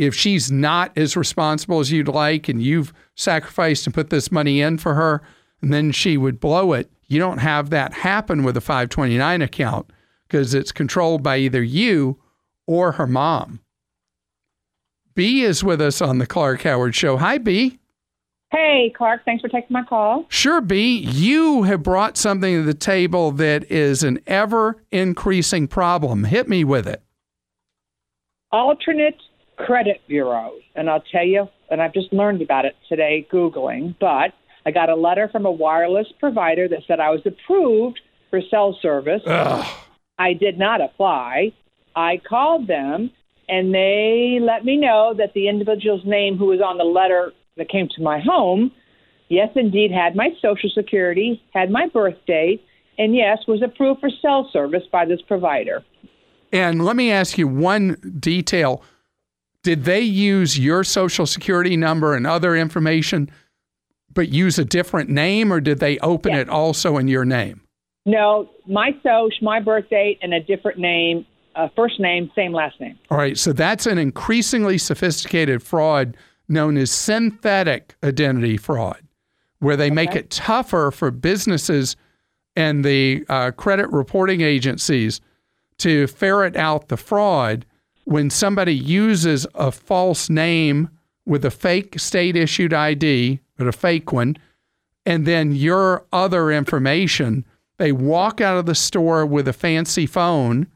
if 0.00 0.14
she's 0.14 0.50
not 0.50 0.96
as 0.96 1.14
responsible 1.14 1.78
as 1.78 1.92
you'd 1.92 2.08
like 2.08 2.48
and 2.48 2.62
you've 2.62 2.90
sacrificed 3.16 3.86
and 3.86 3.94
put 3.94 4.08
this 4.08 4.32
money 4.32 4.62
in 4.62 4.78
for 4.78 4.94
her, 4.94 5.20
and 5.60 5.74
then 5.74 5.92
she 5.92 6.16
would 6.16 6.40
blow 6.40 6.72
it, 6.72 6.90
you 7.06 7.18
don't 7.18 7.38
have 7.38 7.68
that 7.68 7.92
happen 7.92 8.42
with 8.42 8.56
a 8.56 8.62
529 8.62 9.42
account 9.42 9.92
because 10.26 10.54
it's 10.54 10.72
controlled 10.72 11.22
by 11.22 11.36
either 11.36 11.62
you 11.62 12.18
or 12.66 12.92
her 12.92 13.06
mom. 13.06 13.60
B 15.14 15.42
is 15.42 15.62
with 15.62 15.82
us 15.82 16.00
on 16.00 16.16
the 16.16 16.26
Clark 16.26 16.62
Howard 16.62 16.94
Show. 16.94 17.18
Hi, 17.18 17.36
B. 17.36 17.78
Hey, 18.50 18.94
Clark, 18.96 19.26
thanks 19.26 19.42
for 19.42 19.48
taking 19.48 19.74
my 19.74 19.84
call. 19.84 20.24
Sure, 20.30 20.62
B. 20.62 20.96
You 20.96 21.64
have 21.64 21.82
brought 21.82 22.16
something 22.16 22.54
to 22.54 22.62
the 22.62 22.72
table 22.72 23.32
that 23.32 23.70
is 23.70 24.02
an 24.02 24.18
ever 24.26 24.82
increasing 24.90 25.68
problem. 25.68 26.24
Hit 26.24 26.48
me 26.48 26.64
with 26.64 26.88
it. 26.88 27.02
Alternate 28.50 29.20
credit 29.66 30.00
bureaus. 30.08 30.60
And 30.74 30.90
I'll 30.90 31.02
tell 31.12 31.24
you, 31.24 31.48
and 31.70 31.80
I've 31.80 31.94
just 31.94 32.12
learned 32.12 32.42
about 32.42 32.64
it 32.64 32.76
today 32.88 33.26
Googling, 33.32 33.94
but 34.00 34.32
I 34.66 34.70
got 34.70 34.88
a 34.88 34.96
letter 34.96 35.28
from 35.30 35.46
a 35.46 35.50
wireless 35.50 36.06
provider 36.18 36.68
that 36.68 36.80
said 36.86 37.00
I 37.00 37.10
was 37.10 37.20
approved 37.24 38.00
for 38.30 38.40
cell 38.50 38.78
service. 38.80 39.22
I 39.26 40.32
did 40.34 40.58
not 40.58 40.80
apply. 40.80 41.52
I 41.96 42.20
called 42.28 42.66
them 42.66 43.10
and 43.50 43.74
they 43.74 44.38
let 44.40 44.64
me 44.64 44.76
know 44.76 45.12
that 45.18 45.34
the 45.34 45.48
individual's 45.48 46.04
name 46.06 46.38
who 46.38 46.46
was 46.46 46.60
on 46.60 46.78
the 46.78 46.84
letter 46.84 47.32
that 47.56 47.68
came 47.68 47.88
to 47.96 48.02
my 48.02 48.20
home, 48.20 48.70
yes, 49.28 49.48
indeed, 49.56 49.90
had 49.90 50.14
my 50.14 50.28
social 50.40 50.70
security, 50.72 51.42
had 51.52 51.68
my 51.68 51.88
birth 51.88 52.14
date, 52.28 52.64
and 52.96 53.14
yes, 53.16 53.38
was 53.48 53.60
approved 53.60 54.00
for 54.00 54.10
cell 54.22 54.48
service 54.52 54.84
by 54.92 55.04
this 55.04 55.20
provider. 55.22 55.82
And 56.52 56.84
let 56.84 56.94
me 56.94 57.10
ask 57.10 57.38
you 57.38 57.48
one 57.48 57.96
detail. 58.20 58.84
Did 59.62 59.84
they 59.84 60.00
use 60.00 60.58
your 60.58 60.84
social 60.84 61.26
security 61.26 61.76
number 61.76 62.14
and 62.14 62.26
other 62.26 62.56
information, 62.56 63.30
but 64.12 64.28
use 64.30 64.58
a 64.58 64.64
different 64.64 65.10
name, 65.10 65.52
or 65.52 65.60
did 65.60 65.80
they 65.80 65.98
open 65.98 66.32
Yes. 66.32 66.42
it 66.42 66.48
also 66.48 66.96
in 66.96 67.08
your 67.08 67.24
name? 67.24 67.60
No, 68.06 68.48
my 68.66 68.92
social, 69.02 69.44
my 69.44 69.60
birth 69.60 69.88
date, 69.90 70.18
and 70.22 70.32
a 70.32 70.40
different 70.40 70.78
name, 70.78 71.26
uh, 71.54 71.68
first 71.76 72.00
name, 72.00 72.30
same 72.34 72.52
last 72.52 72.80
name. 72.80 72.98
All 73.10 73.18
right, 73.18 73.36
so 73.36 73.52
that's 73.52 73.86
an 73.86 73.98
increasingly 73.98 74.78
sophisticated 74.78 75.62
fraud 75.62 76.16
known 76.48 76.76
as 76.78 76.90
synthetic 76.90 77.94
identity 78.02 78.56
fraud, 78.56 79.02
where 79.58 79.76
they 79.76 79.90
make 79.90 80.16
it 80.16 80.30
tougher 80.30 80.90
for 80.90 81.10
businesses 81.10 81.94
and 82.56 82.84
the 82.84 83.24
uh, 83.28 83.50
credit 83.52 83.88
reporting 83.92 84.40
agencies 84.40 85.20
to 85.78 86.06
ferret 86.06 86.56
out 86.56 86.88
the 86.88 86.96
fraud 86.96 87.66
when 88.10 88.28
somebody 88.28 88.74
uses 88.74 89.46
a 89.54 89.70
false 89.70 90.28
name 90.28 90.90
with 91.24 91.44
a 91.44 91.50
fake 91.50 91.96
state 92.00 92.34
issued 92.34 92.74
ID, 92.74 93.38
but 93.56 93.68
a 93.68 93.72
fake 93.72 94.12
one, 94.12 94.36
and 95.06 95.26
then 95.26 95.52
your 95.52 96.04
other 96.12 96.50
information. 96.50 97.44
They 97.78 97.92
walk 97.92 98.40
out 98.40 98.56
of 98.56 98.66
the 98.66 98.74
store 98.74 99.24
with 99.24 99.46
a 99.46 99.52
fancy 99.52 100.06
phone 100.06 100.66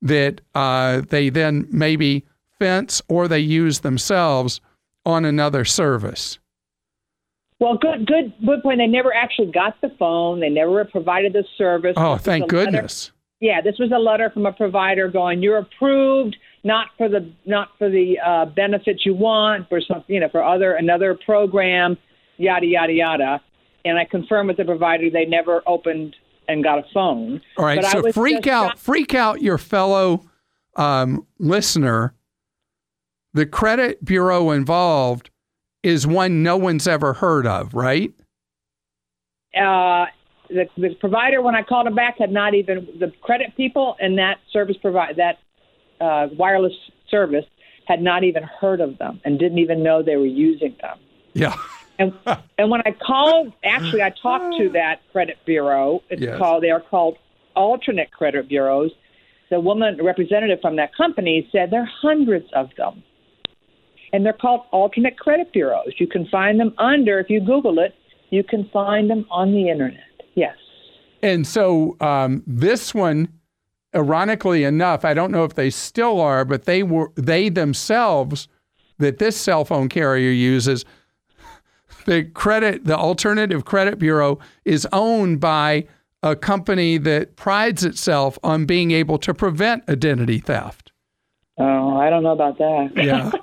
that 0.00 0.42
uh, 0.54 1.02
they 1.08 1.28
then 1.28 1.66
maybe 1.72 2.24
fence 2.60 3.02
or 3.08 3.26
they 3.26 3.40
use 3.40 3.80
themselves 3.80 4.60
on 5.04 5.24
another 5.24 5.64
service. 5.64 6.38
Well, 7.58 7.78
good, 7.78 8.06
good, 8.06 8.32
good 8.46 8.62
point. 8.62 8.78
They 8.78 8.86
never 8.86 9.12
actually 9.12 9.50
got 9.50 9.80
the 9.80 9.90
phone. 9.98 10.38
They 10.38 10.50
never 10.50 10.84
provided 10.84 11.32
the 11.32 11.44
service. 11.58 11.94
Oh, 11.96 12.16
thank 12.16 12.48
goodness. 12.48 13.10
Yeah, 13.44 13.60
this 13.60 13.78
was 13.78 13.92
a 13.92 13.98
letter 13.98 14.30
from 14.30 14.46
a 14.46 14.52
provider 14.52 15.06
going, 15.08 15.42
"You're 15.42 15.58
approved, 15.58 16.34
not 16.64 16.86
for 16.96 17.10
the 17.10 17.30
not 17.44 17.68
for 17.76 17.90
the 17.90 18.18
uh, 18.18 18.46
benefits 18.46 19.04
you 19.04 19.14
want, 19.14 19.68
for 19.68 19.82
some, 19.82 20.02
you 20.06 20.18
know, 20.18 20.30
for 20.30 20.42
other 20.42 20.72
another 20.72 21.14
program, 21.14 21.98
yada 22.38 22.64
yada 22.64 22.92
yada." 22.94 23.42
And 23.84 23.98
I 23.98 24.06
confirmed 24.06 24.48
with 24.48 24.56
the 24.56 24.64
provider 24.64 25.10
they 25.10 25.26
never 25.26 25.62
opened 25.66 26.16
and 26.48 26.64
got 26.64 26.78
a 26.78 26.84
phone. 26.94 27.42
All 27.58 27.66
right, 27.66 27.82
But 27.82 27.90
so 27.90 28.12
freak 28.12 28.46
out, 28.46 28.68
shocked- 28.68 28.78
freak 28.78 29.14
out 29.14 29.42
your 29.42 29.58
fellow 29.58 30.24
um, 30.76 31.26
listener. 31.38 32.14
The 33.34 33.44
credit 33.44 34.02
bureau 34.02 34.52
involved 34.52 35.28
is 35.82 36.06
one 36.06 36.42
no 36.42 36.56
one's 36.56 36.86
ever 36.88 37.12
heard 37.12 37.46
of, 37.46 37.74
right? 37.74 38.10
uh, 39.54 40.06
the, 40.48 40.66
the 40.76 40.94
provider 41.00 41.42
when 41.42 41.54
I 41.54 41.62
called 41.62 41.86
him 41.86 41.94
back 41.94 42.18
had 42.18 42.30
not 42.30 42.54
even 42.54 42.86
the 42.98 43.12
credit 43.22 43.56
people 43.56 43.96
and 44.00 44.18
that 44.18 44.38
service 44.52 44.76
provide 44.80 45.16
that 45.16 45.38
uh, 46.00 46.28
wireless 46.36 46.72
service 47.10 47.44
had 47.86 48.02
not 48.02 48.24
even 48.24 48.42
heard 48.42 48.80
of 48.80 48.98
them 48.98 49.20
and 49.24 49.38
didn't 49.38 49.58
even 49.58 49.82
know 49.82 50.02
they 50.02 50.16
were 50.16 50.26
using 50.26 50.76
them. 50.80 50.98
Yeah. 51.34 51.56
And 51.98 52.12
and 52.58 52.70
when 52.70 52.80
I 52.84 52.90
called, 52.90 53.52
actually, 53.64 54.02
I 54.02 54.12
talked 54.20 54.56
to 54.58 54.70
that 54.70 55.00
credit 55.12 55.38
bureau. 55.46 56.02
It's 56.10 56.20
Yes. 56.20 56.38
called 56.38 56.62
they 56.62 56.70
are 56.70 56.80
called 56.80 57.18
alternate 57.54 58.10
credit 58.10 58.48
bureaus. 58.48 58.90
The 59.50 59.60
woman 59.60 59.98
representative 60.02 60.58
from 60.60 60.76
that 60.76 60.94
company 60.96 61.48
said 61.52 61.70
there 61.70 61.82
are 61.82 61.90
hundreds 62.02 62.46
of 62.52 62.70
them, 62.76 63.02
and 64.12 64.24
they're 64.24 64.32
called 64.32 64.62
alternate 64.72 65.18
credit 65.18 65.52
bureaus. 65.52 65.92
You 65.98 66.06
can 66.08 66.26
find 66.26 66.58
them 66.58 66.74
under 66.78 67.20
if 67.20 67.30
you 67.30 67.40
Google 67.40 67.78
it. 67.78 67.94
You 68.30 68.42
can 68.42 68.68
find 68.72 69.08
them 69.08 69.26
on 69.30 69.52
the 69.52 69.68
internet. 69.68 70.13
Yes. 70.34 70.56
And 71.22 71.46
so 71.46 71.96
um, 72.00 72.42
this 72.46 72.94
one, 72.94 73.28
ironically 73.94 74.64
enough, 74.64 75.04
I 75.04 75.14
don't 75.14 75.30
know 75.30 75.44
if 75.44 75.54
they 75.54 75.70
still 75.70 76.20
are, 76.20 76.44
but 76.44 76.64
they 76.64 76.82
were 76.82 77.10
they 77.14 77.48
themselves 77.48 78.48
that 78.98 79.18
this 79.18 79.36
cell 79.36 79.64
phone 79.64 79.88
carrier 79.88 80.30
uses. 80.30 80.84
The 82.06 82.24
credit, 82.24 82.84
the 82.84 82.98
alternative 82.98 83.64
credit 83.64 83.98
bureau, 83.98 84.38
is 84.66 84.86
owned 84.92 85.40
by 85.40 85.86
a 86.22 86.36
company 86.36 86.98
that 86.98 87.36
prides 87.36 87.82
itself 87.82 88.38
on 88.42 88.66
being 88.66 88.90
able 88.90 89.16
to 89.18 89.32
prevent 89.32 89.88
identity 89.88 90.38
theft. 90.38 90.92
Oh, 91.56 91.96
I 91.96 92.10
don't 92.10 92.22
know 92.22 92.32
about 92.32 92.58
that. 92.58 92.90
Yeah. 92.96 93.30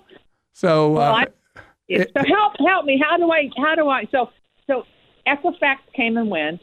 So 0.54 0.92
Well, 0.92 1.14
uh, 1.14 1.16
I, 1.16 1.26
so 1.90 2.06
help 2.28 2.54
help 2.60 2.86
me. 2.86 3.02
How 3.04 3.18
do 3.18 3.32
I 3.32 3.50
how 3.58 3.74
do 3.74 3.90
I 3.90 4.06
so 4.12 4.30
so 4.68 4.84
Equifax 5.26 5.78
came 5.96 6.18
and 6.18 6.30
went. 6.30 6.62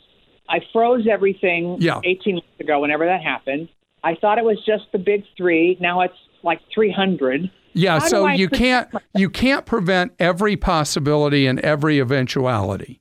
I 0.49 0.61
froze 0.73 1.07
everything 1.11 1.77
Yeah. 1.81 2.01
18 2.05 2.35
months 2.37 2.49
ago. 2.61 2.81
Whenever 2.81 3.05
that 3.07 3.23
happened, 3.23 3.69
I 4.05 4.15
thought 4.15 4.39
it 4.39 4.45
was 4.45 4.59
just 4.65 4.85
the 4.93 4.99
big 4.99 5.25
three. 5.37 5.77
Now 5.81 6.01
it's 6.03 6.15
like 6.43 6.61
300. 6.75 7.51
yeah, 7.75 7.99
how 8.01 8.07
so 8.07 8.27
you 8.29 8.49
can't 8.49 8.89
you 9.15 9.29
can't 9.29 9.67
prevent 9.67 10.13
every 10.19 10.57
possibility 10.57 11.47
and 11.47 11.59
every 11.61 11.99
eventuality. 11.99 13.01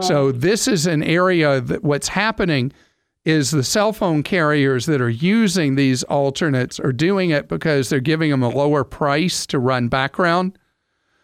So 0.00 0.32
this 0.32 0.66
is 0.66 0.86
an 0.86 1.02
area 1.02 1.60
that 1.60 1.84
what's 1.84 2.08
happening 2.08 2.72
is 3.26 3.50
the 3.50 3.62
cell 3.62 3.92
phone 3.92 4.22
carriers 4.22 4.86
that 4.86 5.02
are 5.02 5.10
using 5.10 5.74
these 5.74 6.02
alternates 6.04 6.80
are 6.80 6.92
doing 6.92 7.28
it 7.30 7.46
because 7.46 7.90
they're 7.90 8.00
giving 8.00 8.30
them 8.30 8.42
a 8.42 8.48
lower 8.48 8.84
price 8.84 9.44
to 9.46 9.58
run 9.58 9.88
background. 9.88 10.58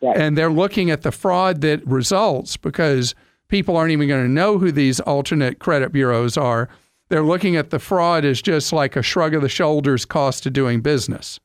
Right. 0.03 0.16
And 0.16 0.37
they're 0.37 0.51
looking 0.51 0.90
at 0.90 1.01
the 1.03 1.11
fraud 1.11 1.62
that 1.62 1.85
results 1.87 2.57
because 2.59 3.14
people 3.49 3.77
aren't 3.77 3.93
even 3.93 4.09
going 4.09 4.25
to 4.25 4.31
know 4.31 4.59
who 4.59 4.71
these 4.71 5.01
alternate 5.01 5.59
credit 5.59 5.93
bureaus 5.93 6.37
are. 6.37 6.69
They're 7.09 7.23
looking 7.23 7.57
at 7.57 7.71
the 7.71 7.79
fraud 7.79 8.25
as 8.25 8.43
just 8.43 8.73
like 8.73 8.97
a 8.97 9.03
shrug 9.03 9.35
of 9.35 9.43
the 9.43 9.49
shoulders 9.49 10.05
cost 10.05 10.45
of 10.47 10.53
doing 10.53 10.81
business. 10.81 11.41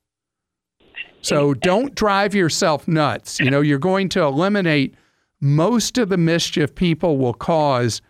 So 1.21 1.53
don't 1.53 1.95
drive 1.95 2.35
yourself 2.35 2.85
nuts. 2.85 3.39
You 3.39 3.49
know, 3.49 3.61
you're 3.61 3.79
going 3.79 4.09
to 4.09 4.21
eliminate 4.21 4.95
most 5.39 5.97
of 5.97 6.09
the 6.09 6.17
mischief 6.17 6.75
people 6.75 7.17
will 7.17 7.33
cause 7.33 8.01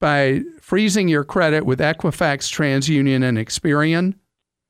by 0.00 0.42
freezing 0.60 1.08
your 1.08 1.24
credit 1.24 1.64
with 1.64 1.80
Equifax, 1.80 2.52
TransUnion, 2.52 3.24
and 3.24 3.38
Experian. 3.38 4.14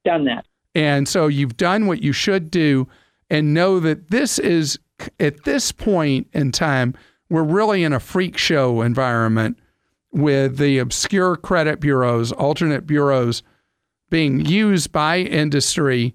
Done 0.04 0.24
that. 0.24 0.46
And 0.74 1.08
so 1.08 1.26
you've 1.26 1.56
done 1.56 1.86
what 1.86 2.02
you 2.02 2.12
should 2.12 2.50
do 2.50 2.88
and 3.30 3.52
know 3.52 3.80
that 3.80 4.10
this 4.10 4.38
is 4.38 4.78
at 5.18 5.44
this 5.44 5.72
point 5.72 6.28
in 6.32 6.52
time, 6.52 6.94
we're 7.30 7.42
really 7.42 7.84
in 7.84 7.92
a 7.92 8.00
freak 8.00 8.36
show 8.36 8.80
environment 8.82 9.58
with 10.12 10.56
the 10.56 10.78
obscure 10.78 11.36
credit 11.36 11.80
bureaus, 11.80 12.32
alternate 12.32 12.86
bureaus 12.86 13.42
being 14.10 14.40
used 14.40 14.90
by 14.90 15.18
industry. 15.18 16.14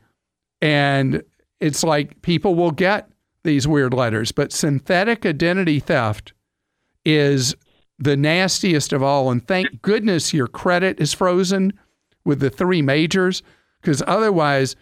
And 0.61 1.23
it's 1.59 1.83
like 1.83 2.21
people 2.21 2.55
will 2.55 2.71
get 2.71 3.09
these 3.43 3.67
weird 3.67 3.93
letters, 3.93 4.31
but 4.31 4.51
synthetic 4.51 5.25
identity 5.25 5.79
theft 5.79 6.33
is 7.05 7.55
the 7.99 8.17
nastiest 8.17 8.93
of 8.93 9.03
all. 9.03 9.29
And 9.29 9.45
thank 9.45 9.81
goodness 9.81 10.33
your 10.33 10.47
credit 10.47 10.99
is 10.99 11.13
frozen 11.13 11.73
with 12.25 12.39
the 12.39 12.49
three 12.49 12.81
majors, 12.81 13.43
because 13.81 14.01
otherwise, 14.07 14.75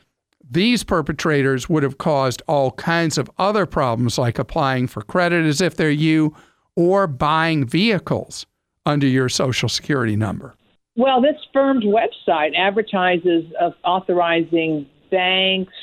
these 0.49 0.83
perpetrators 0.83 1.69
would 1.69 1.83
have 1.83 1.97
caused 1.97 2.41
all 2.47 2.71
kinds 2.71 3.17
of 3.17 3.29
other 3.37 3.65
problems, 3.65 4.17
like 4.17 4.39
applying 4.39 4.87
for 4.87 5.01
credit 5.01 5.45
as 5.45 5.61
if 5.61 5.75
they're 5.75 5.89
you 5.89 6.35
or 6.75 7.07
buying 7.07 7.65
vehicles 7.65 8.45
under 8.85 9.07
your 9.07 9.29
social 9.29 9.69
security 9.69 10.15
number. 10.15 10.55
Well, 10.95 11.21
this 11.21 11.35
firm's 11.53 11.85
website 11.85 12.55
advertises 12.57 13.45
of 13.59 13.73
authorizing 13.83 14.87
banks. 15.09 15.73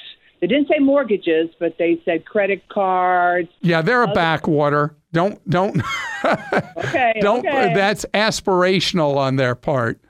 They 0.40 0.46
didn't 0.46 0.68
say 0.68 0.78
mortgages, 0.78 1.48
but 1.58 1.76
they 1.78 2.00
said 2.04 2.24
credit 2.24 2.68
cards. 2.68 3.48
Yeah, 3.60 3.82
they're 3.82 4.02
a 4.02 4.12
backwater. 4.12 4.94
Don't 5.12 5.48
don't 5.48 5.82
Okay. 6.24 7.14
don't 7.20 7.46
okay. 7.46 7.72
that's 7.74 8.04
aspirational 8.14 9.16
on 9.16 9.36
their 9.36 9.54
part. 9.54 10.00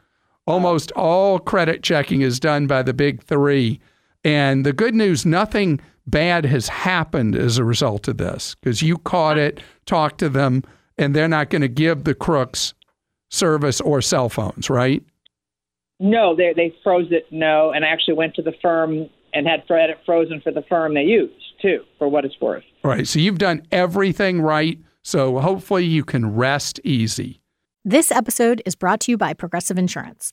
Almost 0.47 0.93
all 0.93 1.39
credit 1.39 1.83
checking 1.83 2.23
is 2.23 2.41
done 2.41 2.67
by 2.67 2.83
the 2.83 2.95
big 2.95 3.23
3. 3.23 3.79
And 4.25 4.67
the 4.67 4.73
good 4.73 4.95
news 4.95 5.25
nothing 5.25 5.81
bad 6.07 6.45
has 6.47 6.69
happened 6.69 7.37
as 7.37 7.59
a 7.59 7.65
result 7.65 8.09
of 8.09 8.17
this 8.17 8.55
because 8.57 8.83
you 8.83 8.99
caught 8.99 9.39
it, 9.39 9.61
talked 9.87 10.19
to 10.19 10.29
them, 10.29 10.65
and 10.97 11.15
they're 11.15 11.29
not 11.29 11.51
going 11.51 11.63
to 11.63 11.69
give 11.69 12.05
the 12.05 12.15
crooks 12.15 12.75
service 13.31 13.81
or 13.81 14.01
cell 14.01 14.29
phones, 14.29 14.71
right? 14.71 15.03
No, 16.01 16.35
they 16.35 16.53
they 16.55 16.75
froze 16.83 17.09
it. 17.11 17.27
No, 17.31 17.73
and 17.73 17.85
I 17.85 17.89
actually 17.89 18.15
went 18.15 18.35
to 18.37 18.43
the 18.43 18.55
firm 18.63 19.09
and 19.35 19.47
had 19.47 19.63
it 19.69 19.99
frozen 20.07 20.41
for 20.41 20.53
the 20.53 20.63
firm 20.69 20.95
they 20.95 21.03
used 21.03 21.35
too, 21.61 21.81
for 21.99 22.09
what 22.09 22.25
it's 22.25 22.41
worth. 22.41 22.65
Right. 22.85 23.07
So 23.07 23.19
you've 23.19 23.39
done 23.39 23.63
everything 23.73 24.41
right. 24.41 24.79
So 25.03 25.39
hopefully 25.39 25.85
you 25.85 26.05
can 26.05 26.35
rest 26.35 26.81
easy. 26.85 27.41
This 27.85 28.11
episode 28.11 28.63
is 28.65 28.75
brought 28.75 29.01
to 29.01 29.13
you 29.13 29.19
by 29.19 29.35
Progressive 29.35 29.79
Insurance. 29.79 30.33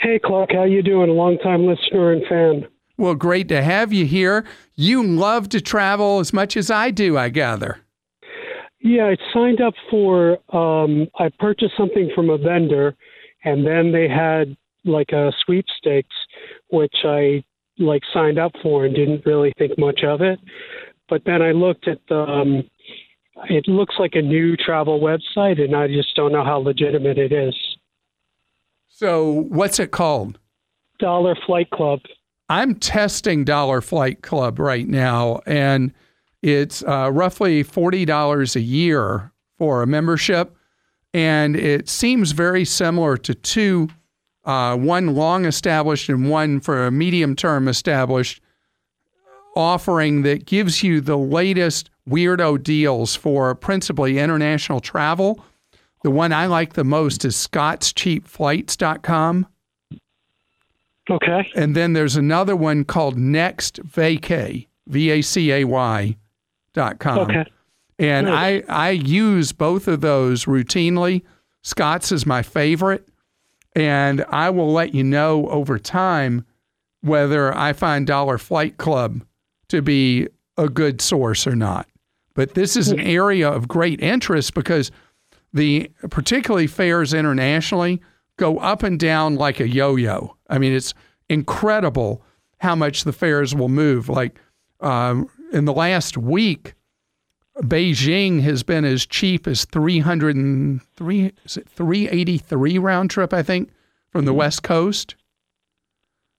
Hey, 0.00 0.18
Clark, 0.18 0.52
how 0.52 0.64
you 0.64 0.82
doing? 0.82 1.10
A 1.10 1.12
long-time 1.12 1.66
listener 1.66 2.12
and 2.12 2.26
fan. 2.26 2.66
Well, 2.96 3.14
great 3.14 3.48
to 3.48 3.62
have 3.62 3.92
you 3.92 4.06
here. 4.06 4.46
You 4.74 5.02
love 5.02 5.50
to 5.50 5.60
travel 5.60 6.20
as 6.20 6.32
much 6.32 6.56
as 6.56 6.70
I 6.70 6.90
do, 6.90 7.18
I 7.18 7.28
gather. 7.28 7.80
Yeah, 8.80 9.04
I 9.04 9.16
signed 9.34 9.60
up 9.60 9.74
for. 9.90 10.38
Um, 10.56 11.06
I 11.18 11.28
purchased 11.38 11.74
something 11.76 12.10
from 12.14 12.30
a 12.30 12.38
vendor, 12.38 12.96
and 13.44 13.66
then 13.66 13.92
they 13.92 14.08
had 14.08 14.56
like 14.86 15.10
a 15.10 15.32
sweepstakes, 15.44 16.16
which 16.70 16.94
I 17.04 17.44
like 17.78 18.02
signed 18.14 18.38
up 18.38 18.52
for 18.62 18.86
and 18.86 18.94
didn't 18.94 19.26
really 19.26 19.52
think 19.58 19.78
much 19.78 20.00
of 20.02 20.22
it. 20.22 20.38
But 21.10 21.22
then 21.26 21.42
I 21.42 21.52
looked 21.52 21.88
at 21.88 21.98
the. 22.08 22.20
Um, 22.20 22.64
it 23.50 23.68
looks 23.68 23.96
like 23.98 24.14
a 24.14 24.22
new 24.22 24.56
travel 24.56 24.98
website, 25.00 25.60
and 25.60 25.76
I 25.76 25.88
just 25.88 26.14
don't 26.16 26.32
know 26.32 26.44
how 26.44 26.58
legitimate 26.58 27.18
it 27.18 27.32
is. 27.32 27.54
So, 29.00 29.46
what's 29.48 29.80
it 29.80 29.92
called? 29.92 30.38
Dollar 30.98 31.34
Flight 31.46 31.70
Club. 31.70 32.00
I'm 32.50 32.74
testing 32.74 33.44
Dollar 33.44 33.80
Flight 33.80 34.20
Club 34.20 34.58
right 34.58 34.86
now, 34.86 35.40
and 35.46 35.94
it's 36.42 36.84
uh, 36.84 37.10
roughly 37.10 37.64
$40 37.64 38.56
a 38.56 38.60
year 38.60 39.32
for 39.56 39.80
a 39.80 39.86
membership. 39.86 40.54
And 41.14 41.56
it 41.56 41.88
seems 41.88 42.32
very 42.32 42.66
similar 42.66 43.16
to 43.16 43.34
two 43.34 43.88
uh, 44.44 44.76
one 44.76 45.14
long 45.14 45.46
established 45.46 46.10
and 46.10 46.28
one 46.28 46.60
for 46.60 46.86
a 46.86 46.90
medium 46.90 47.34
term 47.34 47.68
established 47.68 48.42
offering 49.56 50.24
that 50.24 50.44
gives 50.44 50.82
you 50.82 51.00
the 51.00 51.16
latest 51.16 51.88
weirdo 52.06 52.62
deals 52.62 53.16
for 53.16 53.54
principally 53.54 54.18
international 54.18 54.80
travel. 54.80 55.42
The 56.02 56.10
one 56.10 56.32
I 56.32 56.46
like 56.46 56.72
the 56.72 56.84
most 56.84 57.24
is 57.24 57.36
scottscheapflights.com. 57.36 59.46
Okay. 61.10 61.50
And 61.56 61.74
then 61.74 61.92
there's 61.92 62.16
another 62.16 62.56
one 62.56 62.84
called 62.84 63.18
Next 63.18 63.82
Vacay, 63.82 64.66
V 64.86 65.10
A 65.10 65.22
C 65.22 65.52
A 65.52 65.64
Y 65.64 66.16
dot 66.72 67.00
com. 67.00 67.18
Okay. 67.18 67.44
And 67.98 68.26
Good. 68.26 68.34
I, 68.34 68.62
I 68.68 68.90
use 68.90 69.52
both 69.52 69.88
of 69.88 70.00
those 70.00 70.46
routinely. 70.46 71.22
Scott's 71.62 72.12
is 72.12 72.24
my 72.24 72.42
favorite. 72.42 73.06
And 73.76 74.24
I 74.30 74.50
will 74.50 74.72
let 74.72 74.94
you 74.94 75.04
know 75.04 75.48
over 75.48 75.78
time 75.78 76.44
whether 77.02 77.56
I 77.56 77.72
find 77.72 78.06
Dollar 78.06 78.38
Flight 78.38 78.78
Club 78.78 79.22
to 79.68 79.82
be 79.82 80.28
a 80.56 80.68
good 80.68 81.00
source 81.00 81.46
or 81.46 81.54
not. 81.54 81.86
But 82.34 82.54
this 82.54 82.76
is 82.76 82.88
an 82.88 83.00
area 83.00 83.48
of 83.48 83.68
great 83.68 84.00
interest 84.00 84.54
because 84.54 84.90
the 85.52 85.90
particularly 86.10 86.66
fares 86.66 87.12
internationally 87.12 88.00
go 88.36 88.58
up 88.58 88.82
and 88.82 88.98
down 88.98 89.36
like 89.36 89.60
a 89.60 89.68
yo-yo. 89.68 90.36
I 90.48 90.58
mean, 90.58 90.72
it's 90.72 90.94
incredible 91.28 92.22
how 92.58 92.74
much 92.74 93.04
the 93.04 93.12
fares 93.12 93.54
will 93.54 93.68
move. 93.68 94.08
Like 94.08 94.38
um, 94.80 95.28
in 95.52 95.64
the 95.64 95.72
last 95.72 96.16
week, 96.16 96.74
Beijing 97.58 98.40
has 98.42 98.62
been 98.62 98.84
as 98.84 99.04
cheap 99.04 99.46
as 99.46 99.64
303 99.66 101.32
is 101.44 101.56
it 101.56 101.68
383 101.68 102.78
round 102.78 103.10
trip 103.10 103.34
I 103.34 103.42
think 103.42 103.70
from 104.10 104.24
the 104.24 104.32
west 104.32 104.62
coast. 104.62 105.14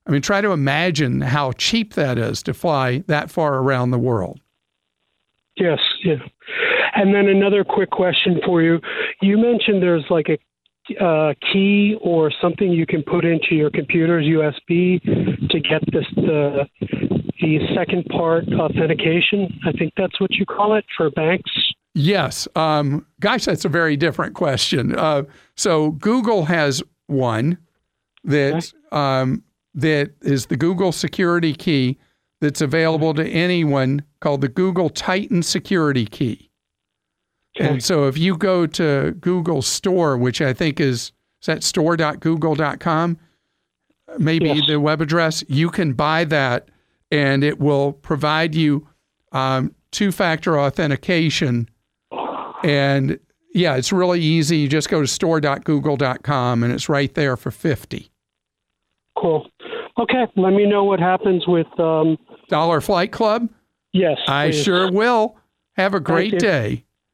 I 0.06 0.10
mean 0.10 0.22
try 0.22 0.40
to 0.40 0.50
imagine 0.50 1.20
how 1.20 1.52
cheap 1.52 1.94
that 1.94 2.18
is 2.18 2.42
to 2.44 2.54
fly 2.54 3.04
that 3.06 3.30
far 3.30 3.58
around 3.58 3.90
the 3.90 3.98
world. 3.98 4.40
Yes, 5.56 5.78
yeah. 6.02 6.16
And 6.94 7.14
then 7.14 7.28
another 7.28 7.64
quick 7.64 7.90
question 7.90 8.40
for 8.44 8.62
you. 8.62 8.80
You 9.20 9.38
mentioned 9.38 9.82
there's 9.82 10.04
like 10.10 10.28
a 10.28 10.38
uh, 11.00 11.32
key 11.52 11.96
or 12.00 12.32
something 12.42 12.70
you 12.70 12.86
can 12.86 13.02
put 13.02 13.24
into 13.24 13.54
your 13.54 13.70
computer's 13.70 14.24
USB 14.24 15.00
to 15.48 15.60
get 15.60 15.80
this 15.92 16.04
the 16.16 16.66
the 17.40 17.58
second 17.74 18.04
part 18.06 18.44
authentication. 18.52 19.60
I 19.64 19.72
think 19.72 19.92
that's 19.96 20.20
what 20.20 20.32
you 20.32 20.46
call 20.46 20.74
it 20.74 20.84
for 20.96 21.10
banks. 21.10 21.50
Yes. 21.94 22.48
Um, 22.56 23.06
gosh, 23.20 23.44
that's 23.44 23.64
a 23.64 23.68
very 23.68 23.96
different 23.96 24.34
question. 24.34 24.96
Uh, 24.98 25.24
so 25.56 25.92
Google 25.92 26.44
has 26.46 26.82
one 27.06 27.58
that 28.24 28.72
um, 28.92 29.42
that 29.74 30.12
is 30.22 30.46
the 30.46 30.56
Google 30.56 30.92
security 30.92 31.54
key 31.54 31.98
that's 32.40 32.60
available 32.60 33.14
to 33.14 33.26
anyone 33.28 34.02
called 34.20 34.40
the 34.40 34.48
Google 34.48 34.90
Titan 34.90 35.42
Security 35.42 36.06
Key. 36.06 36.50
And 37.58 37.82
so 37.82 38.06
if 38.08 38.16
you 38.16 38.36
go 38.36 38.66
to 38.66 39.12
Google 39.20 39.62
Store, 39.62 40.16
which 40.16 40.40
I 40.40 40.52
think 40.52 40.80
is 40.80 41.12
is 41.40 41.46
that 41.46 41.64
store.google.com, 41.64 43.18
maybe 44.18 44.46
Yes. 44.46 44.66
the 44.68 44.78
web 44.78 45.00
address, 45.00 45.42
you 45.48 45.70
can 45.70 45.92
buy 45.92 46.24
that 46.24 46.68
and 47.10 47.42
it 47.42 47.58
will 47.58 47.92
provide 47.94 48.54
you 48.54 48.86
um, 49.32 49.74
two 49.90 50.12
factor 50.12 50.58
authentication 50.58 51.68
And 52.64 53.18
yeah, 53.54 53.74
it's 53.74 53.92
really 53.92 54.20
easy. 54.20 54.58
You 54.58 54.68
just 54.68 54.88
go 54.88 55.00
to 55.00 55.06
store.google.com 55.06 56.62
and 56.62 56.72
it's 56.72 56.88
right 56.88 57.12
there 57.14 57.36
for 57.36 57.50
50. 57.50 58.08
Cool. 59.18 59.48
Okay, 59.98 60.26
let 60.36 60.50
me 60.52 60.64
know 60.64 60.84
what 60.84 61.00
happens 61.00 61.44
with 61.48 61.66
um, 61.80 62.16
Dollar 62.48 62.80
Flight 62.80 63.10
Club? 63.12 63.48
Yes. 63.92 64.16
I 64.28 64.50
please. 64.50 64.62
sure 64.62 64.92
will. 64.92 65.36
Have 65.76 65.92
a 65.94 66.00
great 66.00 66.38
day. 66.38 66.84